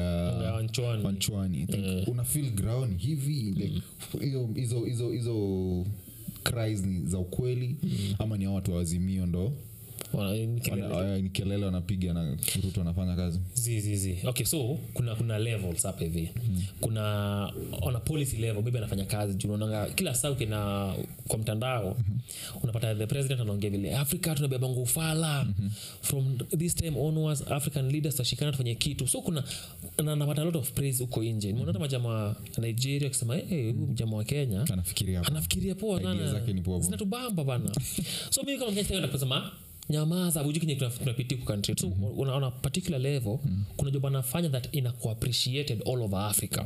wanchwani. 0.53 1.05
wanchwani 1.05 1.67
I 1.73 2.05
una 2.07 2.25
feel 2.25 2.51
grao 2.51 2.87
ni 2.87 2.97
hivi 2.97 3.33
like 3.33 3.83
hiyo 4.21 4.49
hizo 4.55 4.85
hizo 4.85 5.11
hizo 5.11 5.87
cries 6.43 6.83
ni 6.85 7.07
za 7.07 7.19
ukweli 7.19 7.77
ama 8.19 8.39
ni 8.39 8.45
a 8.45 8.51
watu 8.51 8.71
wawazimio 8.71 9.27
ndo 9.27 9.53
ni 10.47 10.61
kelele. 10.61 10.83
wana- 11.55 11.67
wanapiga 11.67 12.13
na 12.13 12.37
ruto 12.63 12.81
anafanya 12.81 13.17
kazi. 13.17 13.41
Zi 13.55 13.81
zi 13.81 13.97
zi. 13.97 14.19
Okay 14.25 14.47
so 14.47 14.79
kuna 14.95 15.15
kuna 15.15 15.39
levels 15.39 15.83
hapa 15.83 16.05
hivi. 16.05 16.31
Kuna 16.81 17.53
on 17.83 17.97
a 17.97 18.01
policy 18.01 18.37
level 18.37 18.63
maybe 18.63 18.79
anafanya 18.79 19.05
kazi. 19.05 19.35
Juu 19.35 19.53
unaonanga 19.53 19.95
kila 19.95 20.15
saa 20.15 20.31
ukina 20.31 20.95
kwa 21.29 21.39
mtandao 21.39 21.97
unapata 22.63 22.95
the 22.95 23.07
president 23.07 23.41
anaongea 23.41 23.71
vile 23.71 23.97
afrika 23.97 24.35
tunabeba 24.35 24.69
ngufala 24.69 25.47
from 26.03 26.39
this 26.59 26.75
time 26.75 26.99
onwards 27.01 27.51
african 27.51 27.89
leaders 27.91 28.17
tashikana 28.17 28.53
tufanye 28.53 28.75
kitu. 28.75 29.09
So 29.09 29.21
kuna 29.21 29.45
na 30.05 30.17
napata 30.17 30.45
lot 30.45 30.59
of 30.59 30.73
praise 30.73 31.03
huko 31.05 31.23
nje. 31.23 31.55
Hata 31.67 31.79
majamaa 31.79 32.35
nigeria 32.59 33.07
akisema 33.09 33.37
hey, 33.37 33.73
huyu 33.73 33.87
mjamaa 33.87 34.17
wa 34.17 34.25
kenya 34.25 34.65
anafikiria 34.73 35.23
anafikiria 35.27 35.75
poa. 35.75 36.81
zinatubamba 36.81 37.45
bana 37.45 37.71
so 38.31 38.43
mimi 38.43 38.59
kama 38.59 38.71
mkenya 38.71 39.09
kusema 39.09 39.51
nyamaza 39.91 40.45
uju 40.45 40.61
kenye 40.61 40.75
tunapitia 40.77 41.39
ku 41.39 41.45
country. 41.45 41.75
So 41.79 41.89
una, 42.17 42.33
on 42.35 42.45
a 42.45 42.51
particular 42.51 43.01
level 43.01 43.39
kuna 43.77 43.91
job 43.91 44.07
anafanya 44.07 44.49
that 44.53 44.69
ina 44.75 44.93
kuappreciated 44.93 45.83
all 45.87 46.03
over 46.03 46.19
africa. 46.19 46.65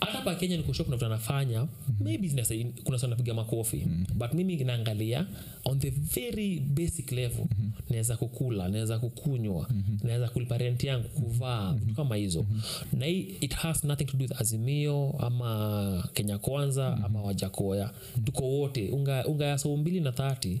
Hata 0.00 0.20
pa 0.24 0.34
kenya 0.34 0.56
nikusho 0.56 0.84
kuna 0.84 0.96
vitu 0.96 1.06
anafanya 1.06 1.66
maybe 2.00 2.28
zinasai- 2.28 2.82
kuna 2.84 2.98
sana 2.98 3.10
napiga 3.10 3.34
makofi 3.34 3.86
but 4.14 4.32
mimi 4.34 4.56
naangalia 4.56 5.26
on 5.64 5.78
the 5.78 5.90
very 5.90 6.60
basic 6.60 7.12
level 7.12 7.46
naweza 7.90 8.16
kukula 8.16 8.68
naweza 8.68 8.98
kukunywa 8.98 9.68
naweza 10.02 10.28
kulipa 10.28 10.58
rent 10.58 10.84
yangu 10.84 11.08
kuvaa 11.08 11.72
vitu 11.72 11.94
kama 11.94 12.16
hizo. 12.16 12.46
Na 12.92 13.06
hii 13.06 13.20
it 13.40 13.54
has 13.54 13.84
nothing 13.84 14.04
to 14.04 14.16
do 14.16 14.22
with 14.24 14.40
azimio 14.40 15.14
ama 15.18 16.08
kenya 16.14 16.38
kwanza 16.38 16.96
ama 17.04 17.22
wajakoya. 17.22 17.90
Tuko 18.24 18.42
wote 18.44 18.88
unga, 18.88 19.26
unga 19.26 19.46
ya 19.46 19.58
soo 19.58 19.76
mbili 19.76 20.00
na 20.00 20.12
thati 20.12 20.60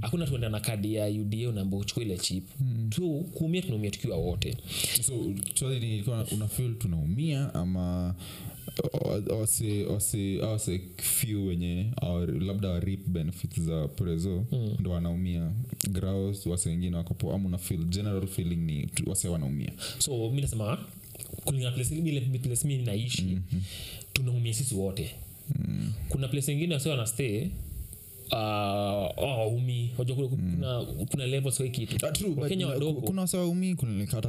hakuna 0.00 0.26
tuenda 0.26 0.48
na 0.48 0.60
kadi 0.60 0.94
ya 0.96 1.20
uda 1.20 1.48
unaamba 1.48 1.76
uchukua 1.76 2.02
ile 2.02 2.18
chip 2.18 2.44
tu 2.90 3.24
kuumia 3.34 3.62
tunaumia 3.62 3.90
tukiwa 3.90 4.16
wote 4.16 4.56
so 5.02 5.12
swali 5.54 5.80
ni 5.80 5.94
ilikuwa 5.94 6.26
unafil 6.32 6.74
tunaumia 6.78 7.54
ama 7.54 8.14
wase 9.40 9.84
wase 10.40 10.80
few 10.96 11.46
wenye 11.46 11.86
au 12.02 12.26
labda 12.26 12.68
warip 12.68 13.08
benefits 13.08 13.60
za 13.60 13.88
prezo 13.88 14.44
mm. 14.52 14.76
ndo 14.80 14.90
wanaumia 14.90 15.52
graus 15.90 16.46
wase 16.46 16.68
wengine 16.70 16.96
wakopo 16.96 17.32
ama 17.32 17.48
una 17.48 17.58
feel 17.58 17.84
general 17.84 18.26
feeling 18.26 18.56
ni 18.56 18.88
wase 19.06 19.28
wanaumia 19.28 19.72
so 19.98 20.30
mi 20.30 20.40
nasema 20.40 20.78
kulingana 21.44 21.76
na 21.76 21.76
place 22.38 22.66
mi 22.66 22.78
naishi 22.78 23.22
mm-hmm. 23.22 23.62
tunaumia 24.12 24.54
sisi 24.54 24.74
wote 24.74 25.14
mm. 25.68 25.92
kuna 26.08 26.28
place 26.28 26.52
ingine 26.52 26.74
wase 26.74 26.90
wanastay 26.90 27.46
waumi. 28.32 29.90
Uh, 29.92 29.98
wajua 29.98 30.16
kuna, 30.16 30.26
kuna, 30.26 30.84
kuna 31.10 31.24
Ah, 32.04 33.20
wasawaumi 33.20 33.74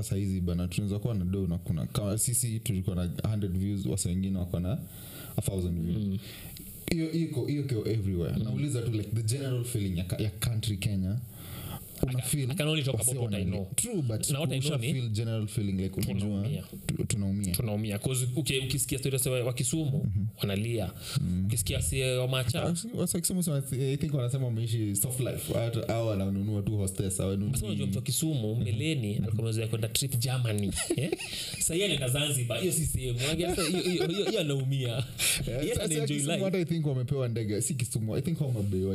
saizi 0.04 0.42
bana 0.42 0.68
tunaweza 0.68 1.00
kuwa 1.00 1.16
na 1.16 1.26
do 1.26 1.48
na 1.48 1.58
kuna 1.58 1.86
kama 1.86 2.18
sisi 2.18 2.60
tulikuwa 2.60 2.96
na 2.96 3.06
100 3.06 3.48
views 3.48 3.86
wasa 3.86 4.10
wengine 4.10 4.38
wako 4.38 4.60
na 4.60 4.78
1000 5.38 5.70
views. 5.70 5.98
Mm. 6.06 6.18
Hiyo 6.92 7.12
iko 7.12 7.50
everywhere. 7.90 8.36
Nauliza 8.44 8.82
tu 8.82 8.92
like 8.92 9.10
the 9.16 9.24
general 9.24 9.64
feeling 9.64 9.98
ya, 9.98 10.06
ya 10.20 10.30
country 10.30 10.78
kenya 10.78 11.18
what 12.04 12.16
I 12.16 12.22
wanalia. 16.26 16.64
uki- 18.36 18.60
ukisikia 18.60 19.00
stori 19.00 19.14
wa 19.16 19.44
wa 19.44 19.54
kisumu 19.54 20.06
wanalia. 20.42 20.92
Ukisikia 21.46 21.82
si 21.82 22.02
wamacha 22.02 22.76
wasakisema 22.96 23.44
i 23.72 23.98
wanasema 24.18 24.46
wameishi 24.46 24.96
soft 24.96 25.20
life. 25.20 25.54
Hata 25.54 25.94
wananunua 26.10 26.62
tu 26.62 26.78
hostess 26.78 27.20
hawanunui- 27.20 27.86
mtu 27.88 27.98
wa 27.98 28.04
kisumu 28.04 28.56
mbeleni 28.56 29.16
alikuwa 29.16 29.44
amezoea 29.44 29.68
kwenda 29.68 29.88
trip 29.88 30.18
germany 30.20 30.72
eh? 30.96 31.12
sahii 31.66 31.84
anaenda 31.84 32.10
zanzibar 32.10 32.60
hiyo 32.60 32.74
si 32.74 32.86
sehemu. 32.86 33.20
Hiyo- 33.20 34.40
anaumia. 34.40 34.98
Life. 36.28 36.44
hata 36.44 36.58
i 36.58 36.66
think 36.66 36.86
wamepewa 36.88 37.28
ndege 37.28 37.62
si 37.62 37.74
kisumu 37.74 38.16
i 38.18 38.22
think 38.22 38.42
wali, 38.42 38.78
yeah. 38.78 38.90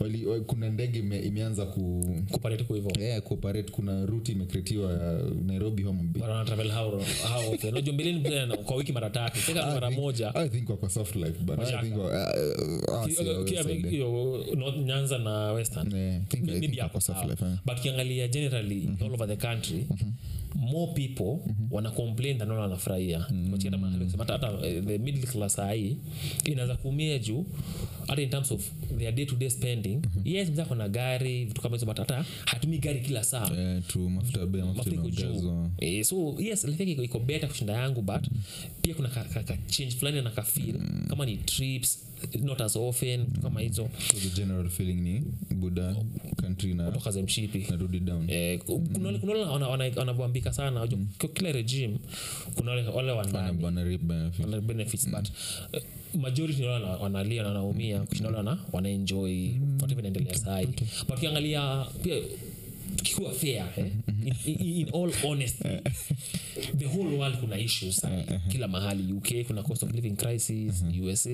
wali, 0.00 0.20
Eh. 0.20 0.28
wali, 0.28 0.40
kuna 0.44 0.68
ndege 0.70 0.98
imeanza 0.98 1.66
ku 1.66 2.04
kupareti 2.28 2.64
kwa 2.64 2.76
hivyo. 2.76 2.90
Yeah, 3.00 3.22
kuoperate 3.22 3.72
kuna 3.72 4.06
ruti 4.06 4.32
imekretiwa 4.32 4.92
ya 4.92 5.20
nairobi 5.46 5.82
often. 7.48 7.70
Unajua 7.70 7.94
mbeleni 7.94 8.56
kwa 8.56 8.76
wiki 8.76 8.92
mara 8.92 9.10
tatu. 9.10 9.38
Mara 9.54 9.90
moja. 9.90 10.34
I 10.34 10.48
think 10.48 10.70
wako 10.70 10.88
soft 10.88 11.16
life 11.16 11.38
but 11.42 11.58
i 11.60 11.80
think 11.82 11.96
wa- 11.98 12.04
uh, 12.06 13.04
uh, 14.68 14.76
nyanza 14.84 15.18
na 15.18 15.52
western. 15.52 15.96
Yeah, 15.96 16.20
think- 16.22 16.46
Maybe 16.46 16.80
sawa. 17.00 17.36
but 17.66 17.78
ukiangalia 17.78 18.28
generally 18.28 18.88
all 19.00 19.12
over 19.14 19.28
the 19.28 19.36
country 19.36 19.86
more 20.54 20.92
people 20.92 21.52
wana 21.70 21.90
complain 21.90 22.38
than 22.38 22.48
wale 22.50 22.62
wanafurahia. 22.62 23.26
Wachienda 23.52 23.78
mahali 23.78 24.04
kusema 24.04 24.24
hata 24.24 24.32
hata 24.46 24.66
eh, 24.66 24.84
the 24.84 24.98
middle 24.98 25.26
class 25.26 25.54
sahii 25.54 25.96
inaweza 26.44 26.76
kuumia 26.76 27.18
juu 27.18 27.46
hata 28.08 28.22
in 28.22 28.30
terms 28.30 28.52
of 28.52 28.70
their 28.98 29.12
day 29.14 29.26
to 29.26 29.36
day 29.36 29.50
spending 29.50 30.00
yes 30.24 30.50
mzako 30.50 30.74
na 30.74 30.88
gari 30.88 31.44
vitu 31.44 31.60
kama 31.62 31.76
hizo 31.76 31.86
but 31.86 31.98
hata 31.98 32.24
hatumi 32.46 32.78
gari 32.78 33.00
kila 33.00 33.24
saa. 33.24 33.50
Yeah, 33.56 33.82
true 33.86 34.08
mafuta 34.08 34.46
bei 34.46 34.62
mafuta 34.62 34.90
mafuta 34.90 34.96
iko 34.96 35.10
juu. 35.10 35.70
Eh, 35.78 36.04
so 36.04 36.34
yes 36.38 36.64
think 36.76 36.98
iko- 36.98 37.18
better 37.18 37.48
kushinda 37.48 37.72
yangu 37.72 38.02
but 38.02 38.26
pia 38.82 38.94
kuna 38.94 39.08
ka, 39.08 39.24
ka, 39.24 39.42
ka 39.42 39.56
change 39.66 39.90
fulani 39.96 40.22
na 40.22 40.30
kafil 40.30 40.74
kama 41.08 41.26
ni 41.26 41.36
trips 41.36 42.04
not 42.40 42.60
as 42.60 42.76
often 42.76 43.26
vitu 43.26 43.40
kama 43.42 43.60
hizo. 43.60 43.88
So 44.12 44.16
the 44.16 44.28
general 44.40 44.68
feeling 44.68 44.94
ni 45.00 45.22
buda 45.54 45.96
country 46.48 46.74
na 46.74 46.90
toka 46.92 47.10
za 47.10 47.22
mshipi 47.22 47.66
narudi 47.70 48.00
down. 48.00 48.30
Eh, 48.30 48.58
kuna 48.64 49.06
wale- 49.06 49.18
kuna 49.18 49.32
wale 49.32 49.44
wana- 49.44 49.68
wana- 49.68 49.90
wanavyoambika 49.96 50.52
sana. 50.52 50.80
Unajua, 50.80 50.98
kila 51.34 51.52
regime 51.52 51.98
kuna 52.54 52.70
wale, 52.70 52.88
wale 52.88 53.10
wa 53.10 53.16
Wana- 53.18 53.30
ndani. 53.30 53.64
wana 53.64 53.84
reap 53.84 54.00
benefit. 54.02 54.44
wana 54.44 54.60
benefits 54.60 55.08
but 55.10 55.28
eh, 55.72 55.82
majority 56.14 56.62
wale 56.64 56.84
wana- 56.84 56.96
wanalia 56.96 57.42
na 57.42 57.48
wanaumia 57.48 58.00
kushinda 58.00 58.30
wale 58.30 58.38
wanaenjoi 58.38 58.72
wanaenjoy. 58.72 59.48
Whatever 59.80 59.98
inaendelea 59.98 60.34
sahi. 60.34 60.66
But 61.08 61.16
ukiangalia 61.18 61.84
pia 62.02 62.16
tukikuwa 62.98 63.32
fair 63.32 63.66
eh? 63.76 63.86
in, 64.46 64.66
in, 64.78 64.88
all 64.94 65.12
honesty 65.24 65.68
the 66.78 66.86
whole 66.86 67.16
world 67.16 67.36
kuna 67.40 67.58
issues 67.58 67.96
sahi 67.96 68.24
kila 68.48 68.68
mahali 68.68 69.12
uk 69.12 69.46
kuna 69.46 69.62
cost 69.62 69.82
of 69.82 69.92
living 69.94 70.10
crisis 70.16 70.84
usa 71.12 71.30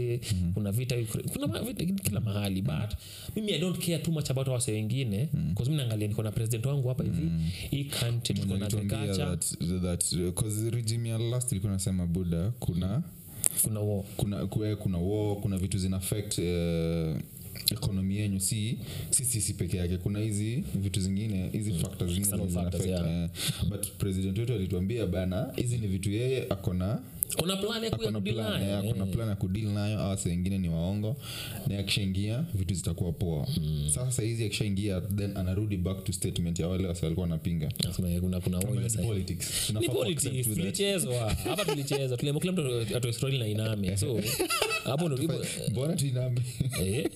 kuna 0.55 0.73
vita 0.73 0.97
kuna 1.33 1.63
vita 1.63 1.85
kila 1.85 2.21
mahali 2.21 2.63
but 2.63 2.91
mimi 3.37 3.53
i 3.53 3.59
don't 3.59 3.79
care 3.79 3.99
too 3.99 4.13
much 4.13 4.31
about 4.31 4.49
wase 4.49 4.73
wengine 4.73 5.29
bcause 5.53 5.71
mi 5.71 5.77
naangalia 5.77 6.09
niko 6.09 6.23
na 6.23 6.31
president 6.33 6.67
wangu 6.67 6.89
hapa 6.89 7.05
hivi 7.05 7.31
hii 7.71 7.85
country 7.85 8.35
tuko 8.35 8.57
na 8.57 8.67
that- 8.69 10.33
'cause 10.33 10.71
regime 10.71 11.09
ya 11.09 11.19
last 11.19 11.53
ilikuwa 11.53 11.73
nasema 11.73 12.07
buda 12.07 12.51
kuna 12.61 13.03
kuna 13.63 13.81
war. 13.81 14.05
kuna 14.17 14.47
kuna 14.77 14.99
war 14.99 15.37
kuna 15.41 15.59
vitu 15.59 15.79
zina 15.79 15.97
affect 15.97 16.39
uh, 16.39 16.45
ekonomi 17.73 18.17
yenyu 18.17 18.41
si 18.41 18.79
si 19.11 19.25
sisi 19.25 19.55
peke 19.55 19.77
yake. 19.77 19.97
Kuna 19.99 20.19
hizi 20.19 20.65
vitu 20.75 21.01
zingine 21.01 21.49
hizi 21.53 21.73
factors 21.73 22.13
zingine 22.13 22.49
factors, 22.49 22.87
yeah. 22.87 23.23
eh, 23.25 23.29
but 23.69 23.87
president 23.99 24.39
wetu 24.39 24.53
alituambia 24.53 25.07
bana 25.07 25.53
hizi 25.57 25.79
ni 25.79 25.87
vitu 25.87 26.11
yeye 26.11 26.47
akona 26.51 26.99
kuna 27.37 27.57
plan 27.57 27.85
ya 27.85 27.91
kuna 27.91 28.21
plan, 28.21 28.63
ya, 28.69 28.83
kuna 28.83 29.07
plan 29.07 29.29
ya 29.29 29.37
kudil 29.37 29.69
nayo 29.69 30.01
au 30.01 30.19
saa 30.19 30.31
wengine 30.31 30.59
ni 30.59 30.69
waongo. 30.69 31.17
Na 31.67 31.79
akishaingia 31.79 32.45
vitu 32.55 32.75
zitakuwa 32.75 33.13
poa. 33.13 33.47
Sasa 33.95 34.13
sahizi 34.13 34.45
akishaingia 34.45 35.01
then 35.01 35.37
anarudi 35.37 35.77
back 35.77 36.05
to 36.05 36.13
statement 36.13 36.59
ya 36.59 36.69
wale 36.69 36.89
wasi 36.89 37.05
walikuwa 37.05 37.25
wanapinga. 37.25 37.69
Tulichezwa. 40.55 41.35
Hapa 41.35 41.65
tulichezwa. 41.65 42.17
Kila 42.19 42.33
mtu 42.33 42.53
na 43.39 43.47
iname 43.49 43.97
so. 43.97 44.21
Hapo 44.85 45.09
ndo 45.09 45.19
mbona 45.71 45.97
tuiname 45.97 46.41
eh, 46.85 47.11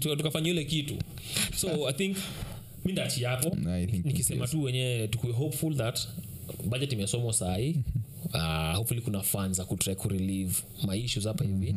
tukafanya 0.00 0.50
ile 0.50 0.64
kitu. 0.64 0.94
So 1.56 1.88
i 1.88 1.92
think 1.92 2.16
mi 2.84 2.92
ndachi 2.92 3.24
hapo. 3.24 3.56
Nikisema 4.04 4.46
tu 4.46 4.62
wenyewe 4.62 5.08
tukue 5.08 5.32
hopeful 5.32 5.76
that 5.76 6.08
budget 6.64 6.92
imesomwa 6.92 7.32
sahii 7.32 7.76
Uh, 8.34 8.74
hopefully 8.76 9.00
kuna 9.00 9.22
funds 9.22 9.56
za 9.56 9.64
kutry 9.64 9.94
kurelieve 9.94 10.54
my 10.88 11.04
issues 11.04 11.26
hapa 11.26 11.44
hivi. 11.44 11.76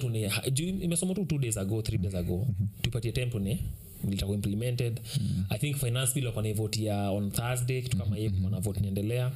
Tune 0.00 0.30
juu 0.52 0.68
imesoma 0.68 1.14
tu 1.14 1.24
two 1.24 1.38
days 1.38 1.56
ago 1.58 1.82
three 1.82 1.98
days 1.98 2.14
ago. 2.14 2.46
Tuipatie 2.82 3.12
time 3.12 3.26
tune 3.26 3.58
litakuwa 4.10 4.36
implemented. 4.36 5.00
I 5.50 5.58
think 5.58 5.76
finance 5.76 6.14
bill 6.14 6.26
wakwa 6.26 6.42
naivotia 6.42 7.10
on 7.10 7.30
thursday 7.30 7.82
kitu 7.82 7.96
kama 7.96 8.16
hiyo 8.16 8.30
mm 8.30 8.60
vote 8.60 8.78
inaendelea. 8.80 9.32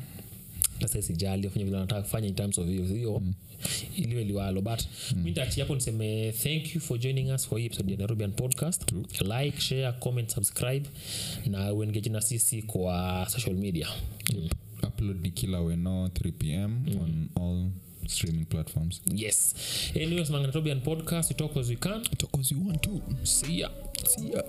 Sasa 0.81 1.03
sijali 1.03 1.47
afanye 1.47 1.65
vile 1.65 1.79
nataka 1.79 2.03
kufanya 2.03 2.29
in 2.29 2.35
terms 2.35 2.59
of 2.59 2.67
hiyo 2.67 2.85
hiyo 2.85 3.23
iliwe 3.97 4.25
liwalo 4.25 4.61
but 4.61 4.81
mm. 5.17 5.23
mi 5.23 5.31
ntachi 5.31 5.61
hapo 5.61 5.75
niseme 5.75 6.33
thank 6.33 6.75
you 6.75 6.81
for 6.81 6.99
joining 6.99 7.33
us 7.35 7.49
for 7.49 7.59
hii 7.59 7.67
episode 7.67 7.93
ya 7.93 7.99
nairobian 7.99 8.33
podcast. 8.33 8.93
Like 9.21 9.61
share 9.61 9.93
comment 9.93 10.31
subscribe 10.35 10.89
na 11.47 11.73
uengeji 11.73 12.11
na 12.11 12.21
sisi 12.21 12.63
kwa 12.63 13.27
social 13.31 13.57
media. 13.57 13.89
Mm. 14.35 14.49
Upload 15.01 15.21
ni 15.23 15.31
kila 15.31 15.61
weno 15.61 16.09
3 16.09 16.33
pm 16.33 16.85
on 17.03 17.29
all 17.43 17.71
streaming 18.07 18.45
platforms. 18.45 19.03
Yes. 19.15 19.55
Anyways 19.97 20.31
manga 20.31 20.47
nairobian 20.47 20.81
podcast 20.81 21.31
we 21.31 21.37
talk 21.37 21.57
as 21.57 21.69
we 21.69 21.77
can. 21.77 22.03
Talk 22.03 22.39
as 22.41 22.53
you 22.53 22.67
want 22.67 22.83
to 22.83 23.03
see 23.23 23.61
ya. 23.61 23.71
See 24.07 24.33
ya 24.33 24.45